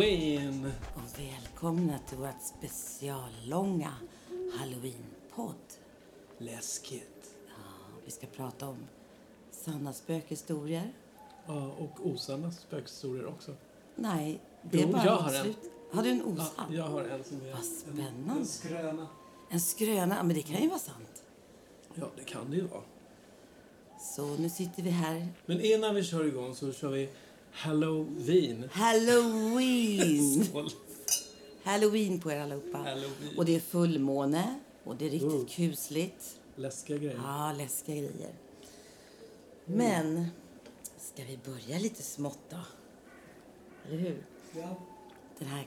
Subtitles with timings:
[0.00, 0.72] Halloween!
[0.94, 3.92] Och välkomna till vårt speciallånga
[4.58, 5.54] Halloween-podd.
[6.38, 7.30] Läskigt.
[8.04, 8.76] Vi ska prata om
[9.50, 10.92] sanna spökhistorier.
[11.46, 13.54] Ja, och osanna spökhistorier också.
[13.96, 14.40] Nej,
[14.70, 15.42] det är Jo, bara jag har en.
[15.42, 15.58] slut.
[15.92, 16.74] Har du en Ja, osann?
[16.74, 18.40] jag har en som är Vad en, spännande.
[18.40, 19.06] en skröna.
[19.50, 20.16] En skröna?
[20.16, 21.22] Ja, Men det kan ju vara sant.
[21.94, 22.82] Ja, det kan det ju vara.
[24.00, 25.28] Så nu sitter vi här.
[25.46, 27.08] Men innan vi kör igång så kör vi
[27.52, 28.68] Halloween.
[28.72, 30.46] Halloween!
[31.64, 32.78] Halloween på er allihopa.
[32.78, 33.38] Halloween.
[33.38, 34.54] Och det är fullmåne.
[34.84, 35.46] Och det är riktigt Oh.
[35.46, 36.38] kusligt.
[36.56, 37.20] Läskiga grejer.
[37.24, 38.32] Ja, läskiga grejer.
[39.64, 40.26] Men,
[40.98, 42.56] ska vi börja lite smått då?
[43.88, 44.24] Eller hur?
[44.52, 44.76] Ja.
[45.38, 45.66] Den här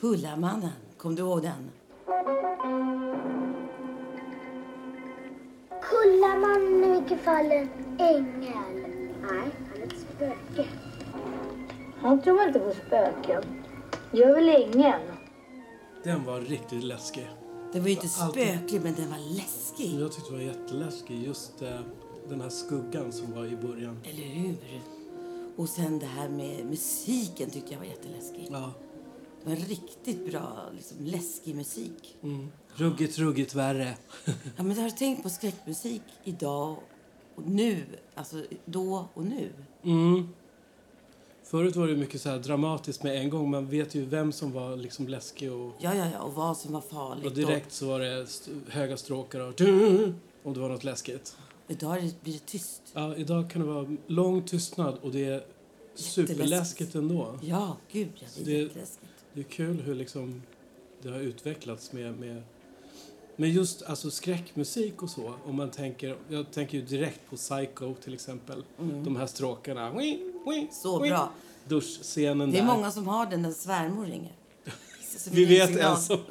[0.00, 1.70] Kullamannen, kom du ihåg den?
[5.82, 8.52] Kullamannen är i vilket fall en ängel.
[9.22, 10.68] Nej, han är ett spöke.
[12.00, 13.42] Han tror inte på spöken.
[14.12, 15.00] Gör väl ingen?
[16.04, 17.30] Den var riktigt läskig.
[17.72, 20.00] Den var ju inte spöklig, men den var läskig.
[20.00, 21.22] Jag tyckte det var jätteläskig.
[21.26, 21.80] Just eh,
[22.28, 24.00] den här skuggan som var i början.
[24.04, 24.56] Eller hur?
[25.56, 28.48] Och sen det här med musiken tyckte jag var jätteläskig.
[28.50, 28.72] Ja.
[29.44, 32.16] Det var riktigt bra, liksom, läskig musik.
[32.22, 32.48] Mm.
[32.74, 33.94] Ruggigt, ruggigt värre.
[34.56, 36.76] Ja, men har du tänkt på skräckmusik idag
[37.34, 37.84] och nu?
[38.14, 39.52] Alltså då och nu?
[39.82, 40.28] Mm.
[41.50, 43.50] Förut var det mycket så här dramatiskt med en gång.
[43.50, 46.20] Man vet ju vem som var liksom läskig och, Ja, ja, ja.
[46.22, 47.26] Och vad som var farligt.
[47.26, 49.60] och direkt så var det st- höga stråkar och
[50.42, 51.36] om det var något läskigt.
[51.68, 52.82] Idag det, blir det tyst.
[52.94, 55.44] Ja, idag kan det vara lång tystnad och det är
[55.94, 57.38] superläskigt ändå.
[57.42, 58.26] Ja, gud ja.
[58.36, 59.10] Det är Det- jätteläskigt.
[59.32, 60.42] Det är kul hur liksom
[61.02, 62.42] det har utvecklats med, med,
[63.36, 65.34] med just alltså skräckmusik och så.
[65.46, 68.62] Om man tänker, jag tänker ju direkt på Psycho till exempel.
[69.04, 69.88] De här stråkarna.
[69.88, 70.27] Mm.
[70.72, 71.30] Så bra.
[71.68, 72.66] Duschscenen Det är där.
[72.74, 74.32] många som har den när svärmor ringer.
[75.18, 75.90] Så Vi vet signal.
[75.96, 76.18] en som...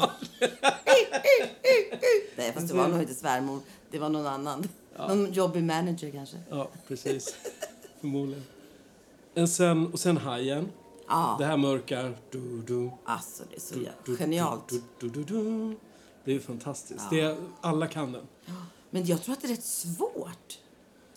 [2.35, 3.59] Nej, fast det var nog inte svärmor.
[3.91, 4.67] Det var någon annan.
[4.97, 6.37] Någon jobbig manager kanske.
[6.49, 7.35] Ja, precis.
[7.99, 8.43] Förmodligen.
[9.33, 10.69] En sen, och sen Hajen.
[11.07, 12.13] Ja, Det här mörka.
[12.31, 14.69] Du, du, alltså det är så du, du, genialt.
[14.69, 15.75] Du, du, du, du.
[16.23, 17.09] Det är fantastiskt.
[17.09, 18.27] Det är, alla kan den.
[18.89, 20.59] Men jag tror att det är rätt svårt.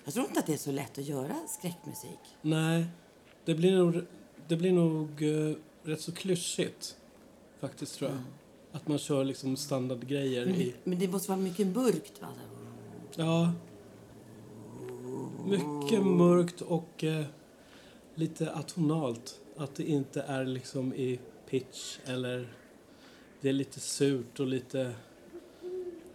[0.04, 2.18] Jag tror inte att det är så lätt att göra skräckmusik.
[2.42, 2.86] Nej,
[3.44, 4.02] det blir nog,
[4.48, 6.96] det blir nog eh, rätt så klyschigt.
[7.60, 8.18] Faktiskt, tror jag.
[8.72, 10.74] Att man kör liksom standardgrejer Men, i...
[10.84, 12.20] men det måste vara mycket mörkt.
[12.20, 12.28] Va?
[13.16, 13.52] Ja.
[15.46, 17.24] Mycket mörkt och eh,
[18.14, 19.40] lite atonalt.
[19.56, 22.54] Att det inte är liksom i pitch eller...
[23.40, 24.92] Det är lite surt och lite...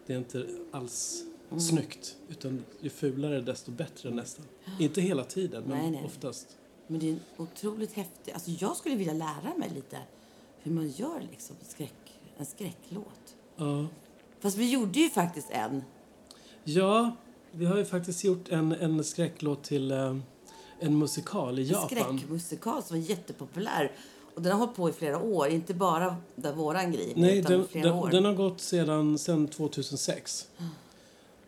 [0.06, 1.25] Det är inte alls
[1.60, 2.16] snyggt.
[2.30, 4.46] Utan ju fulare desto bättre nästan.
[4.80, 6.04] Inte hela tiden, men Nej, nej.
[6.06, 6.48] oftast.
[6.88, 8.32] Men det är en otroligt häftig...
[8.32, 9.98] Alltså jag skulle vilja lära mig lite
[10.64, 13.36] hur man gör liksom skräck, en skräcklåt.
[13.56, 13.88] Ja.
[14.40, 15.84] Fast vi gjorde ju faktiskt en.
[16.64, 17.16] Ja,
[17.52, 20.18] vi har ju faktiskt gjort en, en skräcklåt till eh,
[20.80, 21.90] en musikal i En Japan.
[21.90, 23.92] skräckmusikal som var jättepopulär.
[24.36, 25.48] Och den har hållit på i flera år.
[25.48, 30.48] Inte bara där våran grej Nej, den, den, den har gått sedan, sedan 2006.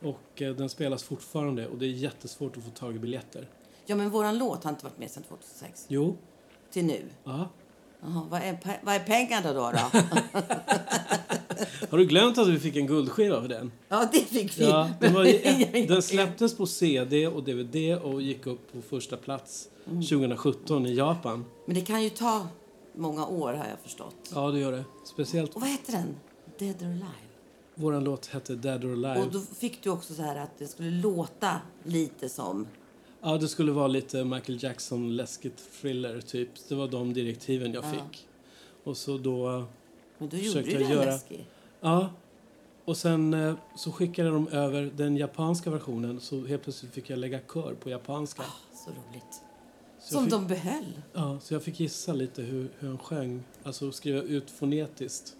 [0.01, 3.49] Och eh, den spelas fortfarande och det är jättesvårt att få tag i biljetter.
[3.85, 5.85] Ja, men våran låt har inte varit med sedan 2006.
[5.87, 6.17] Jo,
[6.71, 7.05] Till nu.
[7.23, 7.49] ja.
[8.01, 9.71] Jaha, vad, är, vad är pengarna då?
[9.71, 9.99] då?
[11.89, 13.71] Har du glömt att vi fick en guldskiva för den?
[13.87, 14.63] ja, det fick vi.
[14.65, 19.69] Ja, den, var den släpptes på CD och DVD och gick upp på första plats
[19.89, 20.01] Mm.
[20.01, 21.45] 2017 i Japan.
[21.65, 22.47] Men det kan ju ta
[22.95, 24.15] många år har jag förstått.
[24.33, 24.83] Ja, det gör det.
[25.05, 26.15] Speciellt Och vad heter den?
[26.59, 27.26] Dead or Alive?
[27.79, 29.25] Vår låt hette Dead or Alive.
[29.25, 32.67] Och då fick du också så här att det skulle låta lite som...
[33.21, 36.49] Ja, det skulle vara lite Michael Jackson läskigt thriller typ.
[36.69, 37.91] Det var de direktiven jag Ja.
[37.91, 38.27] fick.
[38.83, 39.65] Och så då,
[40.17, 41.45] Men då gjorde du den göra- läskig.
[41.81, 42.09] ja.
[42.85, 47.19] Och sen eh, så skickade de över den japanska versionen så helt plötsligt fick jag
[47.19, 48.43] lägga kör på japanska.
[48.85, 49.41] Så roligt.
[49.99, 51.01] Så Som fick, de behöll.
[51.13, 55.35] Ja, så jag fick gissa lite hur, hur han sjöng, alltså skriva ut fonetiskt.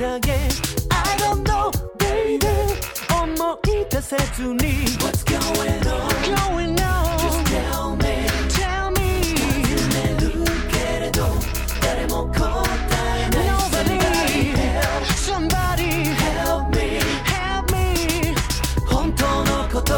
[0.00, 0.38] 下げ I
[1.18, 2.46] don't know baby
[3.12, 5.38] 思い出せずに What's going
[5.84, 6.08] on?
[6.34, 8.98] Going on Just tell me Tell me
[9.64, 10.24] 尋ねる
[10.70, 11.26] けれど
[11.82, 12.40] 誰も答
[13.18, 14.00] えない Nobody
[15.14, 18.34] Somebody help me Help me
[18.86, 19.92] 本当のこと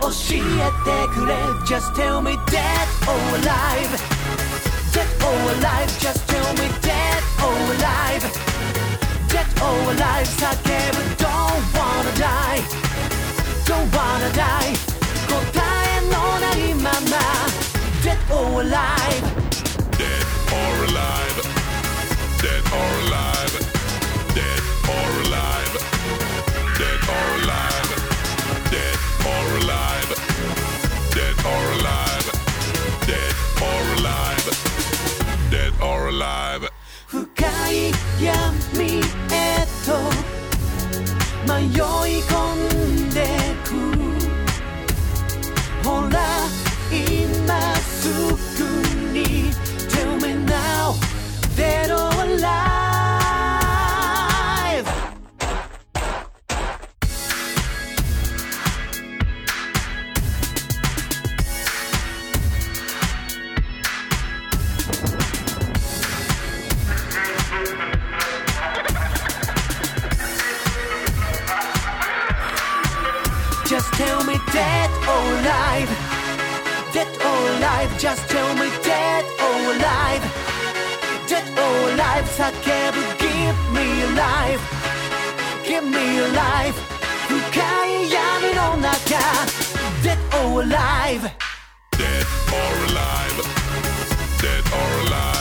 [0.00, 0.40] 教え
[0.84, 1.34] てくれ
[1.66, 3.92] Just tell me dead or alive
[4.92, 6.79] Dead or alive Just tell me dead or alive
[9.60, 10.48] Dead or alive 叫
[10.94, 12.64] ぶ Don't wanna die
[13.66, 14.72] Don't wanna die
[15.28, 17.20] 答えのないまま
[18.02, 19.36] Dead or alive
[19.98, 21.38] Dead or alive.
[22.40, 23.54] Dead or alive.
[24.34, 25.74] Dead or alive.
[26.78, 27.90] Dead or alive.
[28.70, 30.10] Dead or alive.
[31.12, 32.28] Dead or alive.
[33.06, 34.46] Dead or alive.
[35.50, 36.70] Dead or alive.
[37.08, 37.24] 深
[37.70, 39.29] い闇へと迷
[42.07, 42.35] い込
[43.07, 43.25] んで
[43.63, 43.69] く。
[45.83, 46.19] ほら
[46.91, 48.50] 今すぐ
[75.70, 75.88] alive
[76.92, 80.24] Dead or alive Just tell me dead or alive
[81.28, 82.46] Dead or alive 叫
[82.92, 84.64] ぶ Give me a life
[85.64, 86.78] Give me a life
[87.28, 87.36] 深
[88.02, 89.16] い闇の中
[90.02, 91.30] Dead or alive
[91.98, 93.38] Dead or alive.
[94.42, 95.39] Dead or alive.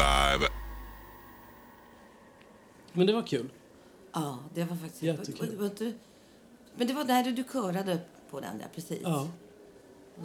[0.00, 0.46] Alive.
[2.92, 3.50] Men det var kul.
[4.12, 5.02] Ja, det var faktiskt...
[5.02, 5.70] Jättekul.
[6.76, 7.98] Men det var där du körade
[8.30, 9.00] på den där, precis.
[9.02, 9.28] Ja.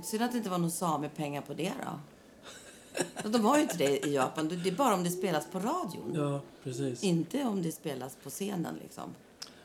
[0.03, 3.29] Synd att det inte var någon samepengar på det då.
[3.29, 4.47] De har ju inte det i Japan.
[4.63, 6.11] Det är bara om det spelas på radion.
[6.15, 7.03] Ja, precis.
[7.03, 9.15] Inte om det spelas på scenen liksom.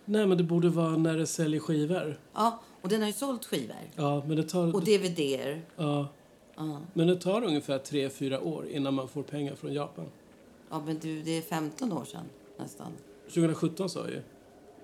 [0.04, 2.20] Nej, men det borde vara när det säljer skivor.
[2.34, 3.76] Ja, och den har ju sålt skivor.
[3.96, 4.74] Ja, men det tar...
[4.74, 5.62] Och DVD-er.
[5.76, 6.08] Ja.
[6.92, 10.06] Men det tar ungefär tre fyra år innan man får pengar från Japan.
[10.70, 12.24] Ja, men du, det är 15 år sedan
[12.58, 12.92] nästan.
[13.24, 14.22] 2017 sa jag ju.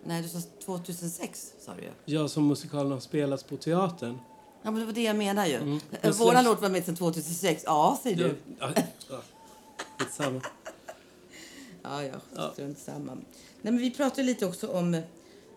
[0.04, 1.88] Nej, du sa 2006 sa du ju.
[2.04, 4.18] Jag som musikalen har spelats på teatern.
[4.62, 5.54] Ja, men det var det jag menar ju.
[5.56, 5.80] Mm.
[6.02, 7.62] Eh, Våran låt var med sedan 2006.
[7.66, 8.24] Ja, säger du.
[8.58, 8.70] Ja,
[9.10, 9.20] ja.
[9.98, 10.40] Skitsamma.
[11.82, 12.50] Ja, ja, Ja.
[12.52, 13.14] strunt samma.
[13.14, 13.24] Nej,
[13.62, 15.00] men vi pratade lite också om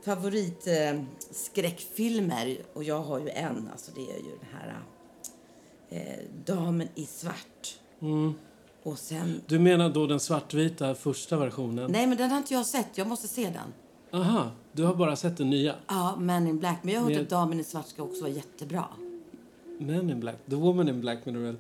[0.06, 2.48] favoritskräckfilmer.
[2.48, 3.70] Eh, och jag har ju en.
[3.72, 4.80] Alltså det är ju den här
[5.90, 6.02] eh,
[6.46, 7.80] Damen i svart.
[8.02, 8.34] Mm.
[8.84, 9.42] Och sen...
[9.48, 11.92] Du menar då den svartvita första versionen?
[11.92, 12.88] Nej, men den har inte jag sett.
[12.98, 13.74] Jag måste se den.
[14.22, 15.76] Aha, du har bara sett den nya?
[15.88, 16.78] Ja, Men in Black.
[16.84, 18.86] Men jag har hört Med- att Damen i svart ska också vara jättebra.
[19.80, 20.36] Men in Black?
[20.50, 21.58] The Woman in Black menar du väl?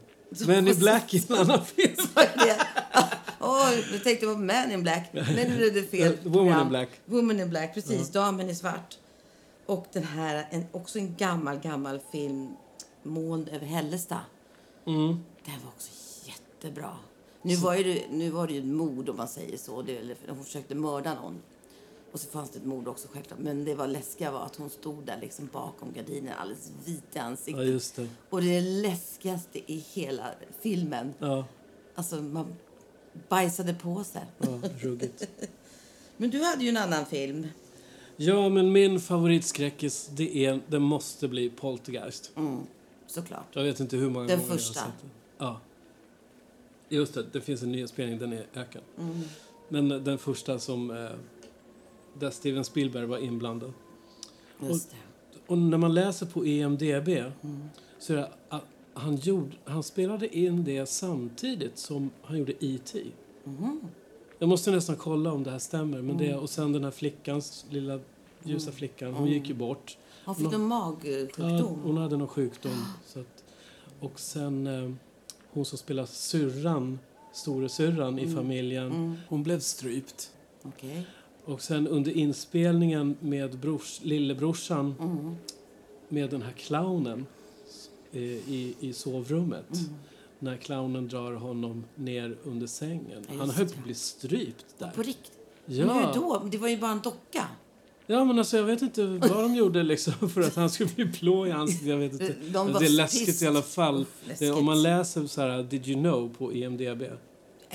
[0.47, 1.95] Men in Black är en annan film.
[3.41, 5.09] Åh, du tänkte på Man in Black.
[5.13, 6.17] Nej, nu blev det fel.
[6.23, 6.69] Woman in program.
[6.69, 6.89] Black.
[7.05, 8.09] Woman in Black, precis.
[8.11, 8.97] Damen i svart.
[9.65, 12.49] Och den här, en, också en gammal, gammal film,
[13.03, 14.21] Moln över Hällestad.
[14.85, 15.19] Mm.
[15.45, 15.91] Den var också
[16.27, 16.91] jättebra.
[17.41, 19.81] Nu var, ju det, nu var det ju ett mord om man säger så.
[19.81, 21.41] Det, eller, hon försökte mörda någon.
[22.11, 23.39] Och så fanns det ett mord också självklart.
[23.39, 27.19] Men det var läskiga var att hon stod där liksom bakom gardinen alldeles vit i
[27.19, 27.95] ansiktet.
[27.97, 28.09] Ja, det.
[28.29, 30.25] Och det läskigaste i hela
[30.61, 31.45] filmen Ja.
[31.95, 32.55] Alltså, man,
[33.29, 34.21] Bajsade på sig.
[34.37, 35.27] Ja, ruggigt.
[36.17, 37.47] Men du hade ju en annan film.
[38.15, 42.31] Ja, men min favoritskräckis, det, är, det måste bli Poltergeist.
[42.35, 42.59] Mm,
[43.09, 43.45] såklart.
[43.51, 44.79] Jag vet inte hur många Den gånger första.
[44.79, 45.09] jag har sett den.
[45.37, 45.59] Ja.
[46.89, 48.81] Just det, det finns en ny spelning, den är ökad.
[48.99, 49.21] Mm.
[49.69, 50.91] Men den första som...
[50.91, 51.09] Eh,
[52.19, 53.73] där Steven Spielberg var inblandad.
[54.61, 54.95] Just det.
[55.47, 57.69] Och när man läser på EMDB Mm.
[57.99, 63.03] så är det att han, gjorde, han spelade in det samtidigt som han gjorde E.T.
[63.43, 63.81] Mhm.
[64.39, 66.01] Jag måste nästan kolla om det här stämmer.
[66.01, 66.39] Men det, Mm.
[66.39, 67.99] och sen den här flickans, lilla
[68.43, 69.97] ljusa flickan, hon gick ju bort.
[70.29, 71.49] Han fick Nå- en magsjukdom.
[71.57, 72.85] Ja, hon hade någon sjukdom.
[73.05, 73.43] Så att,
[73.99, 74.91] och sen eh,
[75.51, 76.99] hon som spelar syrran,
[77.33, 79.15] storasyrran i familjen, Mm.
[79.29, 80.31] hon blev strypt.
[80.63, 81.05] Okej.
[81.45, 85.35] Och sen under inspelningen med brors, lillebrorsan Mm.
[86.09, 87.25] med den här clownen
[88.11, 89.73] eh, i, i sovrummet.
[89.73, 89.93] Mm.
[90.39, 93.25] När clownen drar honom ner under sängen.
[93.29, 94.91] Ja, Han höll på att bli strypt där.
[94.91, 95.13] På hur
[95.65, 96.11] Ja.
[96.15, 96.43] då?
[96.51, 97.47] Det var ju bara en docka.
[98.09, 101.05] Ja, men alltså jag vet inte vad de gjorde liksom för att han skulle bli
[101.05, 101.87] blå i ansiktet.
[101.87, 102.35] Jag vet inte.
[102.53, 103.45] De det är läskigt pissed.
[103.45, 104.05] i alla fall.
[104.39, 107.03] Det, om man läser så här, Did you know på E EMDB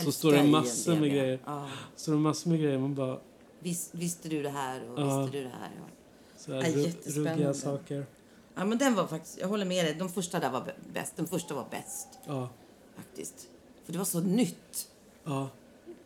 [0.05, 0.53] så står det IMDb.
[0.53, 1.39] massor med grejer.
[1.47, 1.69] Ja.
[1.97, 2.79] Så det är massor med grejer.
[2.79, 3.19] Man bara,
[3.61, 5.21] Vis, visste du det här och Ja.
[5.23, 5.71] visste du det här?
[5.77, 5.87] Ja.
[6.37, 7.55] så här ru- jättespännande.
[7.55, 8.07] saker.
[8.55, 9.95] ja, men den var faktiskt, jag håller med dig.
[9.99, 11.13] De första där var bä- bäst.
[11.17, 12.49] Den första var bäst Ja,
[12.97, 13.49] faktiskt.
[13.85, 14.89] För det var så nytt.
[15.25, 15.49] ja.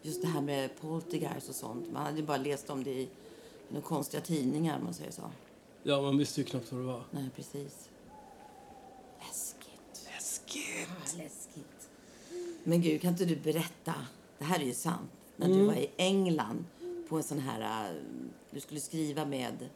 [0.03, 1.93] Just det här med poltergeist och sånt.
[1.93, 3.09] Man hade bara läst om det i
[3.69, 5.23] några konstiga tidningar man säger så.
[5.83, 7.03] ja, man visste ju knappt vad det var.
[7.11, 7.89] Nej, precis.
[9.19, 10.09] Läskigt.
[10.15, 10.89] Läskigt!
[10.89, 11.89] Ja, läskigt.
[12.65, 13.95] Men gud, kan inte du berätta?
[14.39, 15.11] Det här är ju sant.
[15.37, 15.59] När Mm.
[15.59, 16.65] du var i England
[17.09, 17.91] på en sån här...
[17.91, 17.97] äh,
[18.51, 19.69] Du skulle skriva med...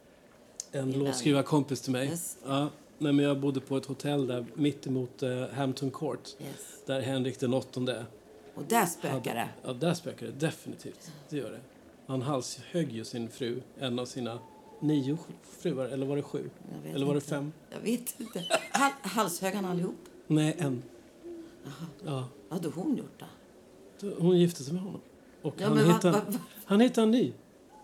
[0.72, 2.08] En låtskrivarkompis till mig.
[2.08, 2.36] Yes.
[2.46, 2.68] Ja,
[2.98, 6.28] nej, men jag bodde på ett hotell där mitt emot eh, Hampton Court.
[6.40, 6.50] Yes.
[6.86, 8.06] Där Henrik den åttonde
[8.54, 9.48] Och där spökar det.
[9.64, 11.12] Ja, där spökar det definitivt.
[11.28, 11.60] Det gör det.
[12.06, 14.38] Han halshögg ju sin fru, en av sina
[14.80, 16.50] nio fruar, eller var det sju?
[16.94, 17.28] Eller var det inte.
[17.28, 17.52] fem?
[17.70, 18.44] Jag vet inte.
[18.72, 19.94] Hal halshög han allihop?
[20.26, 20.82] Nej, en.
[22.04, 23.18] Ja, Vad hade hon gjort
[24.00, 24.08] då?
[24.18, 25.00] hon gifte sig med honom.
[25.42, 27.32] Och Ja, han, men va- hittade, va- va- han hittade en ny.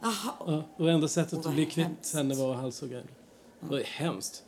[0.02, 0.12] Jaha.
[0.46, 3.08] Ja, och enda sättet att bli kvitt henne var att halshugga henne.
[3.60, 4.44] Det var hemskt.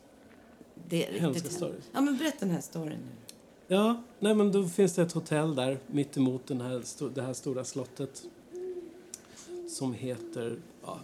[0.89, 1.73] Det är riktigt stories.
[1.75, 1.91] hemskt.
[1.93, 3.35] Ja, men berätta den här storyn nu.
[3.77, 6.83] Ja, nej men då finns det ett hotell där mitt emot den här,
[7.15, 8.23] det här stora slottet
[9.71, 10.99] som heter ja,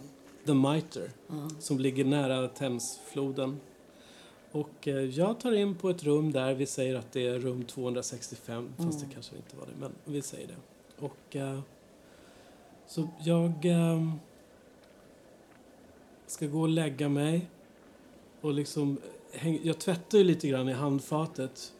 [0.45, 1.09] The Mitre,
[1.59, 3.59] som ligger nära Thamesfloden.
[4.51, 7.63] Och eh, jag tar in på ett rum där, vi säger att det är rum
[7.63, 10.55] 265, fast det kanske inte var det, men vi säger det.
[11.05, 11.59] Och eh,
[12.87, 14.11] så jag eh,
[16.27, 17.49] ska gå och lägga mig
[18.41, 18.97] och liksom
[19.31, 21.73] häng, jag tvättar ju lite grann i handfatet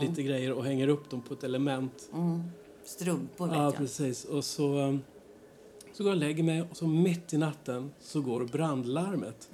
[0.00, 2.10] lite grejer och hänger upp dem på ett element.
[2.12, 2.42] Mm.
[2.84, 3.76] Strumpor vet Ja, jag.
[3.76, 4.24] precis.
[4.24, 5.02] Och så, um,
[6.00, 9.50] så går jag och lägger mig och så mitt i natten så går brandlarmet.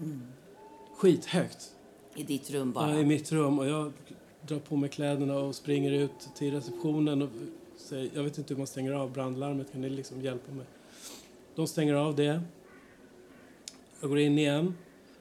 [0.97, 1.75] Skithögt.
[2.15, 2.91] I ditt rum bara.
[2.91, 3.93] Ja, I mitt rum och jag
[4.43, 7.29] drar på mig kläderna och springer ut till receptionen och
[7.77, 10.67] säger, jag vet inte hur man stänger av brandlarmet, kan ni liksom hjälpa mig?
[11.55, 12.43] De stänger av det.
[14.01, 14.75] Jag går in igen.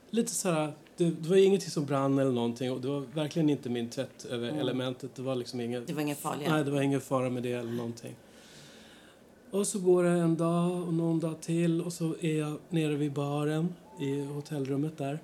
[0.09, 3.49] Lite så här, det, det var ingenting som brann eller någonting och det var verkligen
[3.49, 5.15] inte min tvätt över elementet.
[5.15, 6.53] Det var liksom inget, Det var ingen farliga.
[6.53, 8.15] Nej, det var ingen fara med det eller någonting.
[9.51, 12.95] Och så går det en dag och någon dag till och så är jag nere
[12.95, 15.19] vid baren i hotellrummet där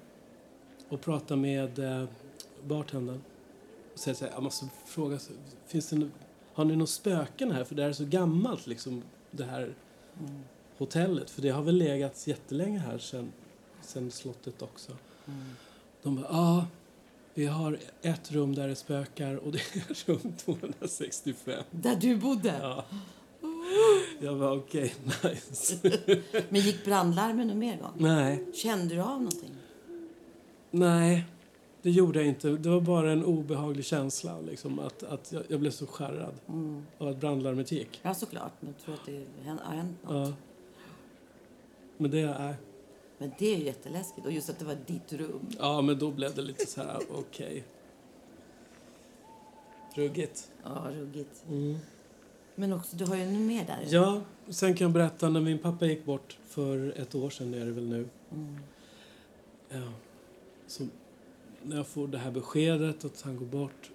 [0.89, 2.05] och pratar med eh,
[2.67, 3.21] bartendern.
[3.93, 5.19] Och säger så här, jag måste fråga,
[5.67, 6.09] finns det,
[6.53, 7.63] har ni några spöken här?
[7.63, 9.73] För det här är så gammalt liksom, det här
[10.77, 11.29] hotellet.
[11.29, 13.31] För det har väl legat jättelänge här sen,
[13.81, 14.91] sen slottet också.
[16.03, 16.65] De bara, ja,
[17.33, 21.63] vi har ett rum där det spökar och det är rum 265.
[21.71, 22.59] Där du bodde?
[22.61, 22.85] Ja.
[24.21, 25.75] Jag var okej, nice.
[26.49, 27.91] Men gick brandlarmen någon mer gång?
[27.97, 29.55] Nej, Kände du av någonting?
[30.71, 31.25] nej.
[31.83, 32.49] Det gjorde jag inte.
[32.49, 34.41] Det var bara en obehaglig känsla.
[34.41, 36.33] Liksom, att, att jag, jag blev så skärrad
[36.97, 37.99] av att brandlarmet gick.
[38.01, 38.51] Ja, såklart.
[38.59, 40.27] Men tror att det har hänt något.
[40.27, 40.33] Ja.
[41.97, 42.55] Men det är...
[43.17, 44.25] Men det är ju jätteläskigt.
[44.25, 45.49] Och just att det var ditt rum.
[45.59, 47.63] Ja, men då blev det lite så här, okej.
[49.95, 50.51] Ruggigt.
[50.63, 51.43] Ja, ruggigt.
[51.49, 51.77] Mm.
[52.55, 53.79] Men också, du har ju ännu mer där.
[53.89, 57.65] Ja, sen kan jag berätta när min pappa gick bort för ett år sedan är
[57.65, 58.07] det väl nu.
[58.31, 58.57] Mm.
[59.69, 59.91] Ja.
[60.67, 60.87] Så
[61.63, 63.91] när jag får det här beskedet att han går bort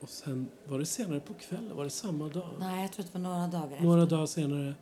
[0.00, 2.48] och sen var det senare på kvällen, var det samma dag?
[2.60, 4.16] Nej, jag tror att det var några dagar Några efter.
[4.16, 4.74] dagar senare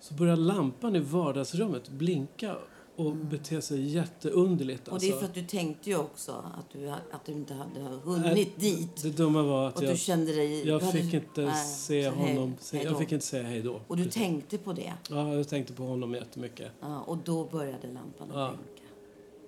[0.00, 2.56] så börjar lampan i vardagsrummet blinka
[2.98, 4.88] och bete sig jätteunderligt.
[4.88, 5.18] Och det är alltså.
[5.20, 9.02] för att du tänkte ju också att du, att du inte hade hunnit dit.
[9.02, 10.68] Det dumma var att att du jag, kände dig...
[10.68, 12.54] jag du hade- fick inte Nej, se honom.
[12.72, 13.80] Hej jag fick inte säga hej då.
[13.88, 14.22] Och du Precis.
[14.22, 14.92] tänkte på det.
[15.10, 16.72] Ja, jag tänkte på honom jättemycket.
[16.80, 18.48] Ja, och då började lampan att Ja.
[18.48, 18.92] blinka.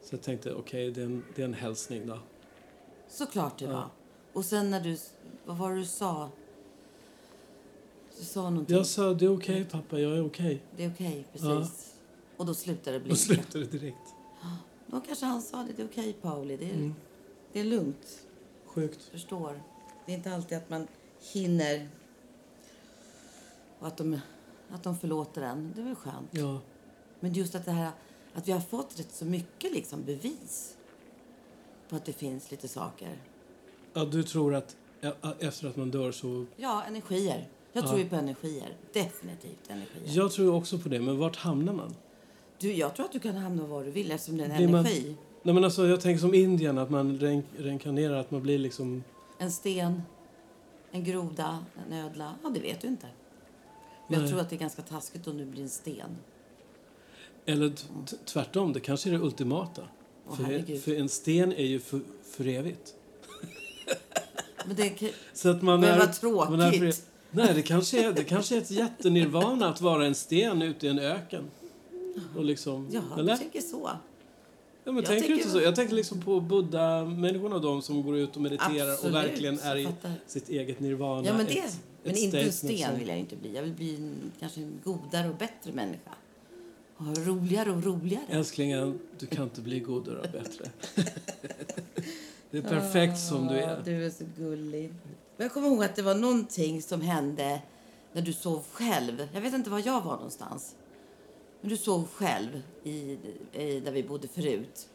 [0.02, 2.18] Så jag tänkte, okej, det, är en- det är en hälsning då.
[3.08, 3.72] Såklart det Ja.
[3.72, 3.84] var.
[4.32, 4.96] Och sen när du...
[5.46, 6.28] Vad var det du sa?
[8.18, 8.76] Du sa någonting.
[8.76, 10.62] Jag sa, det är okej pappa, jag är okej.
[10.76, 11.48] Det är okej, precis.
[11.48, 11.66] Ja.
[12.40, 13.16] Och då slutade det blinka.
[13.20, 14.14] slutade direkt.
[14.86, 15.72] Då kanske han sa det.
[15.76, 16.56] Det är okej, Pauli.
[16.56, 16.94] Det är, Mm.
[17.52, 18.26] det är lugnt.
[18.66, 19.02] Sjukt.
[19.02, 19.62] Förstår.
[20.06, 20.86] Det är inte alltid att man
[21.32, 21.88] hinner
[23.78, 24.20] och att de,
[24.70, 25.72] att de förlåter en.
[25.74, 26.28] Det är väl skönt.
[26.30, 26.58] Ja.
[27.20, 27.90] Men just att det här
[28.34, 30.76] att vi har fått rätt så mycket liksom bevis
[31.88, 33.16] på att det finns lite saker.
[33.92, 34.76] ja, du tror att
[35.38, 36.46] efter att man dör så...
[36.56, 37.48] Ja, energier.
[37.72, 37.88] Jag Ja.
[37.88, 38.76] tror ju på energier.
[38.92, 40.16] Definitivt energier.
[40.16, 41.94] Jag tror också på det, men vart hamnar man?
[42.60, 44.68] Du, jag tror att du kan hamna var du vill eftersom det är en Blir
[44.68, 45.16] man- energi.
[45.42, 49.04] Nej, men alltså, jag tänker som Indien, att man rein- reinkarnerar, att man blir liksom...
[49.38, 50.02] En sten,
[50.90, 52.34] en groda, en ödla.
[52.42, 53.06] Ja, det vet du inte.
[54.08, 56.10] Men jag tror att det är ganska taskigt om du blir en sten.
[57.46, 57.72] Eller
[58.24, 59.82] tvärtom, det kanske är det ultimata.
[60.28, 62.00] Åh, för, för en sten är ju för,
[62.30, 62.94] för evigt.
[64.66, 66.50] Men det, Så att man Men är, vad tråkigt.
[66.50, 66.92] man är för,
[67.30, 70.90] nej, det kanske, är, det kanske är ett jättenirvana att vara en sten ute i
[70.90, 71.50] en öken.
[72.36, 73.32] Och liksom, ja, eller?
[73.32, 73.90] du tänker så.
[74.84, 75.60] Ja, men Jag tänker inte så?
[75.60, 79.76] Jag tänker liksom på Buddha-människorna, de som går ut och mediterar Absolut, och verkligen är
[79.76, 79.88] i
[80.26, 81.26] sitt eget nirvana.
[81.26, 81.58] Ja, men det.
[81.58, 83.54] Ett- men ett inte en sten vill jag inte bli.
[83.54, 86.10] Jag vill bli en, kanske en godare och bättre människa.
[86.96, 88.24] Och roligare och roligare.
[88.28, 90.70] Älsklingen, du kan inte bli godare och bättre.
[92.50, 93.82] det är perfekt som du är.
[93.84, 94.92] Du är så gullig.
[95.36, 97.60] Men Jag kommer ihåg att det var någonting som hände
[98.12, 99.28] när du sov själv.
[99.34, 100.74] Jag vet inte var jag var någonstans.
[101.60, 103.18] Men du sov själv i,
[103.52, 104.88] i, där vi bodde förut.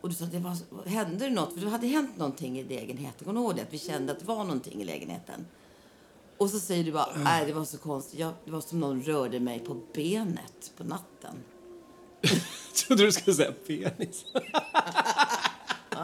[0.00, 1.54] Och du sa att det var, hände det något?
[1.54, 3.24] För det hade hänt någonting i lägenheten.
[3.24, 3.62] Kommer ihåg det?
[3.62, 5.46] Att vi kände att det var någonting i lägenheten.
[6.38, 8.20] Och så säger du bara, nej det var så konstigt.
[8.20, 11.34] Jag, det var som någon rörde mig på benet på natten.
[12.20, 14.24] Jag trodde du skulle säga penis.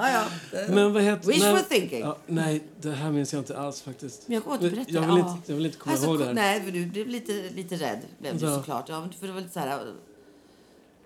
[0.00, 0.11] Ja,
[0.52, 0.59] ja.
[0.68, 1.28] Men vad heter...
[1.28, 2.00] Wishful nej, thinking.
[2.00, 4.28] Ja, nej, det här minns jag inte alls faktiskt.
[4.28, 4.90] Men jag kommer inte berätta.
[4.92, 6.35] Jag vill, inte, jag vill inte komma Alltså, ihåg det här.
[6.35, 8.00] Nej, för du blev lite, lite rädd.
[8.18, 8.88] Blev du såklart.
[8.88, 9.94] Ja, för det var lite så här,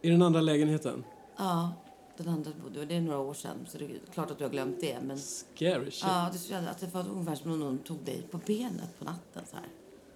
[0.02, 1.04] I den andra lägenheten?
[1.36, 1.72] ja,
[2.16, 4.50] den andra bodde, det är några år sedan, så det är klart att du har
[4.50, 4.98] glömt det.
[5.02, 6.04] Men Scary shit.
[6.06, 9.42] ja, det att det var ungefär som om någon tog dig på benet på natten
[9.50, 9.68] så här.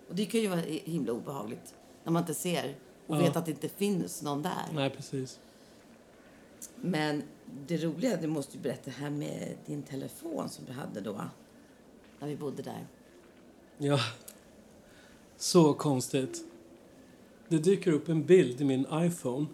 [0.08, 2.74] Och det kan ju vara himla obehagligt när man inte ser
[3.06, 3.20] och Ja.
[3.20, 4.68] vet att det inte finns någon där.
[4.72, 5.38] Nej, precis.
[6.76, 7.22] Men
[7.66, 11.20] det roliga, du måste ju berätta det här med din telefon som du hade då,
[12.18, 12.86] när vi bodde där.
[13.78, 13.98] Ja.
[15.36, 16.44] Så konstigt.
[17.48, 19.46] Det dyker upp en bild i min iPhone.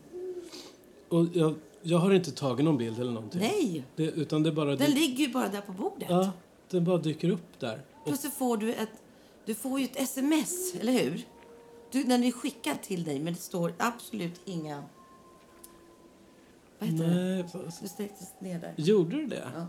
[1.09, 3.41] Och jag, jag har inte tagit någon bild eller någonting.
[3.41, 6.11] Nej, Det, utan det bara, den ligger ju bara där på bordet.
[6.11, 6.33] ja,
[6.71, 7.83] den bara dyker upp där.
[7.99, 9.03] Och, Plötsligt får du ett,
[9.45, 11.27] du får ju ett sms, eller hur?
[11.91, 14.85] Du, det är skickat till dig, men det står absolut inga...
[16.81, 17.15] Vad heter det?
[17.15, 18.75] nej, vad- Du sträcktes ner där.
[18.77, 19.49] gjorde du det?
[19.55, 19.67] Ja.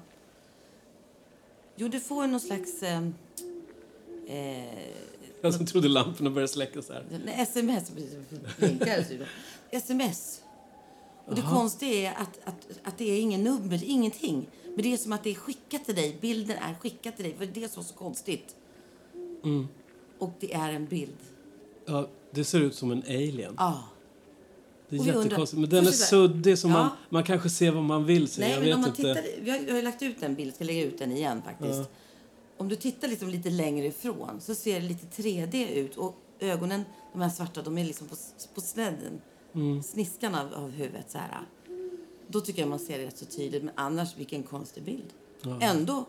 [1.75, 2.83] Jo, du får någon slags...
[2.83, 3.03] Eh,
[4.27, 4.65] eh,
[5.41, 7.05] Jag som trodde lamporna började släckas här.
[7.25, 7.89] nej, sms.
[8.59, 9.25] det.
[9.71, 10.41] Sms.
[11.25, 11.55] Och det Aha.
[11.59, 14.47] konstiga är att, att, att det är ingen nummer, ingenting.
[14.75, 16.17] Men det är som att det är skickat till dig.
[16.21, 17.35] Bilden är skickad till dig.
[17.37, 18.55] För det är så, så konstigt.
[19.43, 19.67] Mm.
[20.19, 21.17] Och det är en bild.
[21.85, 23.55] Ja, det ser ut som en alien.
[23.57, 23.83] Ja.
[24.91, 25.59] Det är jättekonstigt.
[25.59, 26.71] Men den är suddig så Ja.
[26.73, 28.41] man, man kanske ser vad man vill se.
[28.41, 29.01] Nej, jag men om man inte.
[29.01, 31.79] tittar, vi har, jag har lagt ut en bild, ska lägga ut den igen faktiskt.
[31.79, 31.85] Ja.
[32.57, 36.83] Om du tittar liksom lite längre ifrån så ser det lite 3D ut och ögonen,
[37.13, 38.15] de här svarta, de är liksom på,
[38.55, 39.21] på snedden,
[39.55, 39.83] Mm.
[39.83, 41.41] sniskan av, av huvudet så här.
[42.27, 45.13] Då tycker jag man ser det rätt så tydligt, men annars vilken konstig bild.
[45.41, 45.59] Ja.
[45.61, 46.05] Ändå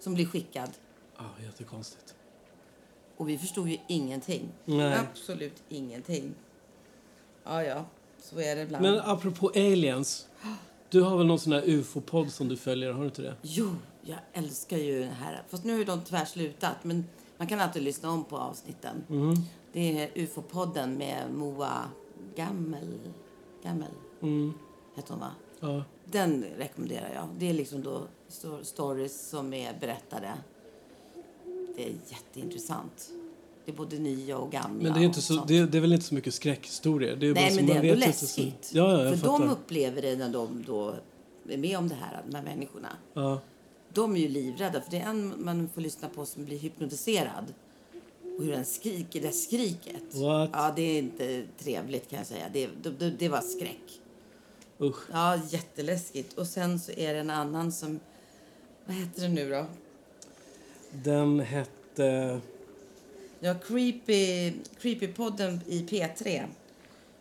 [0.00, 0.70] som blir skickad
[1.16, 2.14] Ja, jättekonstigt.
[3.16, 4.48] och vi förstod ju ingenting.
[4.64, 4.98] Nej.
[5.10, 6.34] Absolut ingenting.
[7.44, 7.84] Ja, ja,
[8.22, 8.82] så är det ibland.
[8.82, 10.26] Men apropå aliens.
[10.88, 13.34] Du har väl någon sån här ufo-podd som du följer, har du inte det?
[13.42, 13.70] Jo,
[14.02, 15.42] jag älskar ju det här.
[15.48, 16.76] Fast nu har de tyvärr slutat.
[16.84, 17.04] Men
[17.36, 19.04] man kan alltid lyssna om på avsnitten.
[19.10, 19.34] Mm.
[19.72, 21.88] Det är UFO-podden med Moa
[22.36, 22.98] Gammel.
[23.62, 23.90] Gammel
[24.22, 24.52] Mm.
[24.96, 25.30] heter hon va?
[25.60, 25.84] Ja.
[26.04, 27.28] Den rekommenderar jag.
[27.38, 30.32] Det är liksom då sto- stories som är berättade.
[31.76, 33.10] Det är jätteintressant.
[33.64, 34.82] Det är både nya och gamla.
[34.82, 37.16] Men det är, inte så, det, det är väl inte så mycket skräckhistorier?
[37.16, 38.70] Det är Nej, men det är ändå läskigt.
[38.72, 39.44] Ja, ja, jag För fattar.
[39.44, 40.94] de upplever det när de då
[41.48, 42.88] är med om det här, de här människorna.
[43.14, 43.40] Ja.
[43.92, 47.54] De är ju livrädda, för det är en man får lyssna på som blir hypnotiserad.
[48.38, 50.14] Och hur den skriker, det skriket.
[50.14, 50.50] What?
[50.52, 52.44] Ja, det är inte trevligt kan jag säga.
[52.52, 52.68] Det,
[52.98, 54.00] det, det, var skräck.
[54.80, 55.10] Usch.
[55.12, 56.38] Ja, jätteläskigt.
[56.38, 58.00] Och sen så är det en annan som...
[58.86, 59.66] Vad heter det nu då?
[60.92, 62.40] Den hette...
[63.40, 66.44] Ja, Creepy, Creepypodden i P3.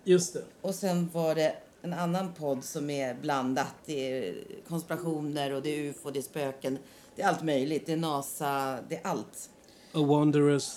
[0.04, 0.44] Just det.
[0.62, 3.74] Och sen var det en annan podd som är blandat.
[3.86, 4.36] Det är
[4.68, 6.78] konspirationer och det är ufo, det är spöken.
[7.16, 7.86] Det är allt möjligt.
[7.86, 9.50] Det är NASA, det är allt.
[9.94, 10.70] A Wanderers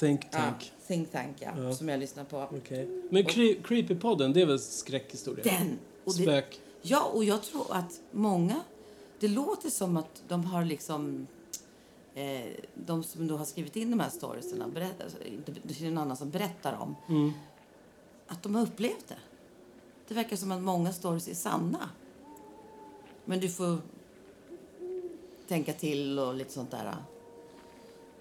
[0.00, 0.72] Think Ja, Tank.
[0.86, 1.74] think Tank, ja, Ja.
[1.74, 2.48] Som jag lyssnar på.
[2.56, 2.88] Okej.
[3.10, 5.44] Men cre- Creepypodden, det är väl skräckhistoria?
[5.44, 5.78] Den!
[6.04, 6.60] Och det, Spök.
[6.82, 8.60] Ja, och jag tror att många...
[9.20, 11.26] Det låter som att de har liksom...
[12.14, 14.64] Eh, de som då har skrivit in de här storiesarna,
[15.04, 15.18] alltså,
[15.62, 17.32] det är någon annan som berättar om, Mm.
[18.26, 19.18] att de har upplevt det.
[20.08, 21.90] Det verkar som att många stories är sanna.
[23.24, 23.78] Men du får
[25.48, 26.94] tänka till och lite sånt där.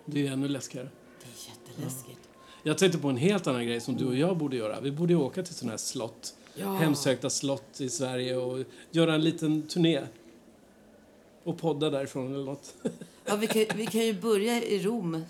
[0.05, 0.89] Det är ännu läskigare.
[1.19, 2.19] Det är jätteläskigt.
[2.63, 4.79] Jag tänkte på en helt annan grej som du och jag borde göra.
[4.81, 6.35] Vi borde åka till sådana här slott.
[6.55, 6.73] Ja.
[6.73, 10.01] Hemsökta slott i Sverige och göra en liten turné.
[11.43, 12.73] Och podda därifrån eller något.
[13.29, 15.11] Ja, vi, kan, vi kan ju börja i Rom.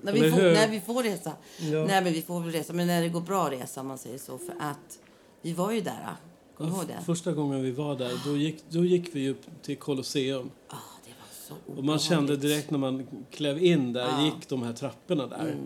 [0.00, 1.32] när, vi får, när vi får resa.
[1.58, 1.84] Ja.
[1.86, 2.72] Nej, men vi får väl resa.
[2.72, 4.38] Men när det går bra att resa, man säger så.
[4.38, 4.98] För att
[5.42, 6.16] vi var ju där.
[6.58, 7.02] Du ihåg det?
[7.06, 10.50] Första gången vi var där, då gick, då gick vi upp till Colosseum.
[10.68, 14.24] Ja, det var så Och man kände direkt när man klev in där, Ja.
[14.24, 15.40] gick de här trapporna där.
[15.40, 15.58] Mm.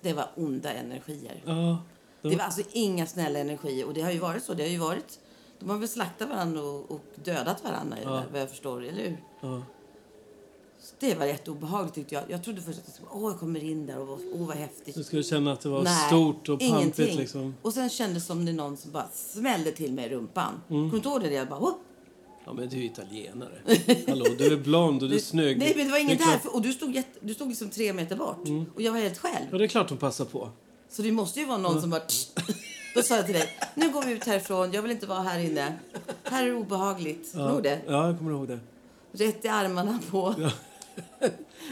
[0.00, 1.42] Det var onda energier.
[1.46, 1.82] Ja.
[2.22, 3.86] Det var alltså inga snälla energier.
[3.86, 4.54] Och det har ju varit så.
[4.54, 5.18] Det har ju varit...
[5.58, 8.22] De har väl slaktat varandra och, och dödat varandra, Ja.
[8.32, 8.84] vad jag förstår.
[8.84, 9.16] Eller hur?
[9.40, 9.62] ja.
[11.00, 12.24] Det var jätteobehagligt tyckte jag.
[12.28, 14.94] Jag trodde först att jag skulle, åh, jag kommer in där och åh, vad häftigt.
[14.94, 17.18] Du skulle känna att det var Nej, stort och pampigt ingenting.
[17.18, 17.54] liksom.
[17.62, 20.52] Och sen kändes det som det någon som bara smällde till mig i rumpan.
[20.52, 20.60] Mm.
[20.68, 21.30] Kommer du inte ihåg det?
[21.30, 21.74] Jag bara, åh!
[22.44, 23.58] Ja men du är ju italienare.
[24.08, 25.58] Hallå, du är blond och du är snygg.
[25.58, 26.54] Nej, men det var ingen där.
[26.54, 28.48] Och du stod, jätte, du stod liksom tre meter bort.
[28.74, 29.46] Och jag var helt själv.
[29.50, 30.50] Ja, det är klart de passar på.
[30.90, 32.02] Så det måste ju vara någon som bara...
[32.94, 34.72] Då sa jag till dig, nu går vi ut härifrån.
[34.72, 35.78] Jag vill inte vara här inne.
[36.24, 37.32] Här är det obehagligt.
[37.32, 37.80] Kommer du ihåg det?
[37.86, 38.58] Ja, jag kommer ihåg det.
[39.18, 40.34] Rätt i armarna på...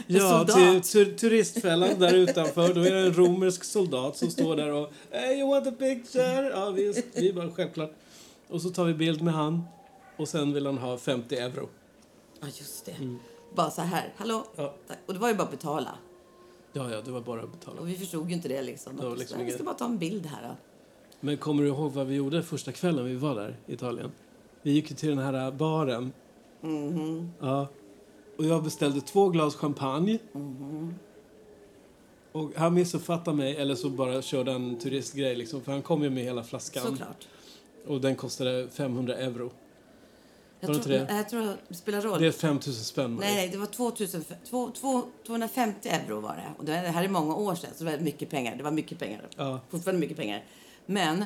[0.07, 0.55] Ja, soldat.
[0.55, 2.73] till tur, turistfällan där utanför.
[2.73, 6.49] Då är det en romersk soldat som står där och Hey, you want a picture?
[6.49, 7.05] Ja, visst.
[7.13, 7.91] Vi bara självklart.
[8.47, 9.63] Och så tar vi bild med han.
[10.17, 11.69] Och sen vill han ha 50 euro.
[12.39, 12.95] Ja, just det.
[13.55, 14.45] Bara så här, hallå?
[14.55, 14.75] Ja.
[15.05, 15.97] Och det var ju bara att betala.
[16.73, 17.81] Ja, ja, det var bara att betala.
[17.81, 18.97] Och vi förstod ju inte det liksom.
[18.97, 20.55] Det liksom vi ska bara ta en bild här då.
[21.19, 24.11] Men kommer du ihåg vad vi gjorde första kvällen vi var där i Italien?
[24.61, 26.13] Vi gick till den här baren.
[26.61, 27.31] Mhm.
[27.39, 27.67] Ja.
[28.37, 30.19] Och jag beställde två glas champagne.
[32.31, 35.61] Och han missuppfattade mig, eller så bara körde han turistgrej liksom.
[35.61, 36.83] För han kom ju med hela flaskan.
[36.83, 37.27] Såklart.
[37.87, 39.51] Och den kostade 500 euro.
[40.59, 41.07] Jag tror, det?
[41.09, 42.21] jag tror det spelar roll.
[42.21, 43.13] Det är 5000 spänn.
[43.15, 43.27] Marie.
[43.29, 46.53] Nej, nej, det var 2000, två- två- 250 euro var det.
[46.57, 48.55] Och det här är många år sedan, så det var mycket pengar.
[48.55, 49.21] Det var mycket pengar.
[49.35, 49.59] Ja.
[49.69, 50.43] Fortfarande mycket pengar.
[50.85, 51.25] Men,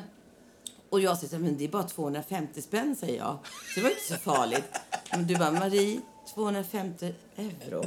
[0.91, 3.37] och jag säger men det är bara 250 spänn, säger jag.
[3.73, 4.63] Så det var inte så farligt.
[5.11, 6.01] Men du bara, Marie,
[6.33, 7.85] 250 euro.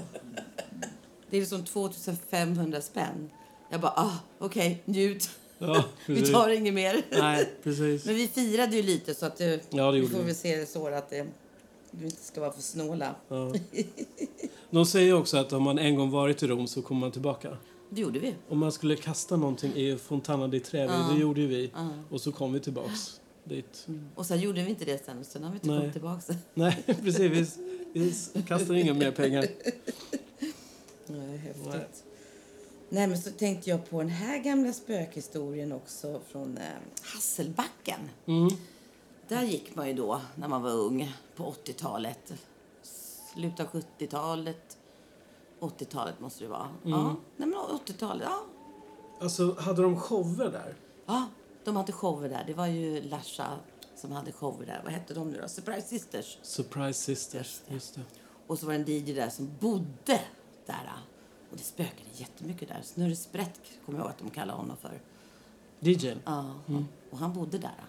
[1.30, 3.30] Det är liksom 2500 spänn.
[3.70, 5.30] Jag bara, ah, okej, njut.
[5.58, 7.02] Ja, Vi tar inget mer.
[7.10, 8.04] Nej, precis.
[8.06, 10.24] Men vi firade ju lite så att det, Ja, det vi får vi.
[10.24, 11.26] väl se det så att det,
[11.90, 13.14] du inte ska vara för snåla.
[13.28, 13.52] Ja.
[14.70, 17.56] De säger också att om man en gång varit i Rom så kommer man tillbaka.
[17.90, 18.34] Det gjorde vi.
[18.48, 21.70] Om man skulle kasta någonting i Fontana di Trevi, det gjorde ju vi.
[21.74, 21.88] Ja.
[22.10, 23.86] Och så kom vi tillbaks dit.
[24.14, 25.78] Och sen gjorde vi inte det sen, sen har vi inte Nej.
[25.78, 26.34] kommit tillbaka.
[26.54, 27.58] Nej, precis.
[27.92, 29.46] Vi, vi kastar inga mer pengar.
[31.06, 32.04] Nej, häftigt.
[32.88, 36.64] Nej, men så tänkte jag på den här gamla spökhistorien också från eh,
[37.02, 38.00] Hasselbacken.
[38.26, 38.50] Mm.
[39.28, 42.32] Där gick man ju då när man var ung på 80-talet.
[43.34, 44.78] Slutet av 70-talet.
[45.64, 46.68] 80-talet måste det vara.
[46.82, 48.28] Ja, nej, men 80-talet.
[48.30, 48.44] Ja.
[49.20, 50.76] Alltså, hade de shower där?
[51.06, 51.28] ja,
[51.64, 52.44] de hade shower där.
[52.46, 53.46] Det var ju Larsa
[53.96, 54.80] som hade shower där.
[54.84, 55.48] Vad hette de nu då?
[55.48, 56.38] Surprise Sisters.
[56.42, 57.60] Surprise Sisters.
[57.68, 58.00] Just det.
[58.46, 60.20] Och så var det en DJ där som bodde
[60.66, 60.92] där.
[61.50, 62.80] Och det spökade jättemycket där.
[62.82, 65.00] Snurre Sprätt kommer jag ihåg att de kallade honom för.
[65.80, 66.18] DJn?
[66.24, 66.54] Ja,
[67.10, 67.84] och han bodde där.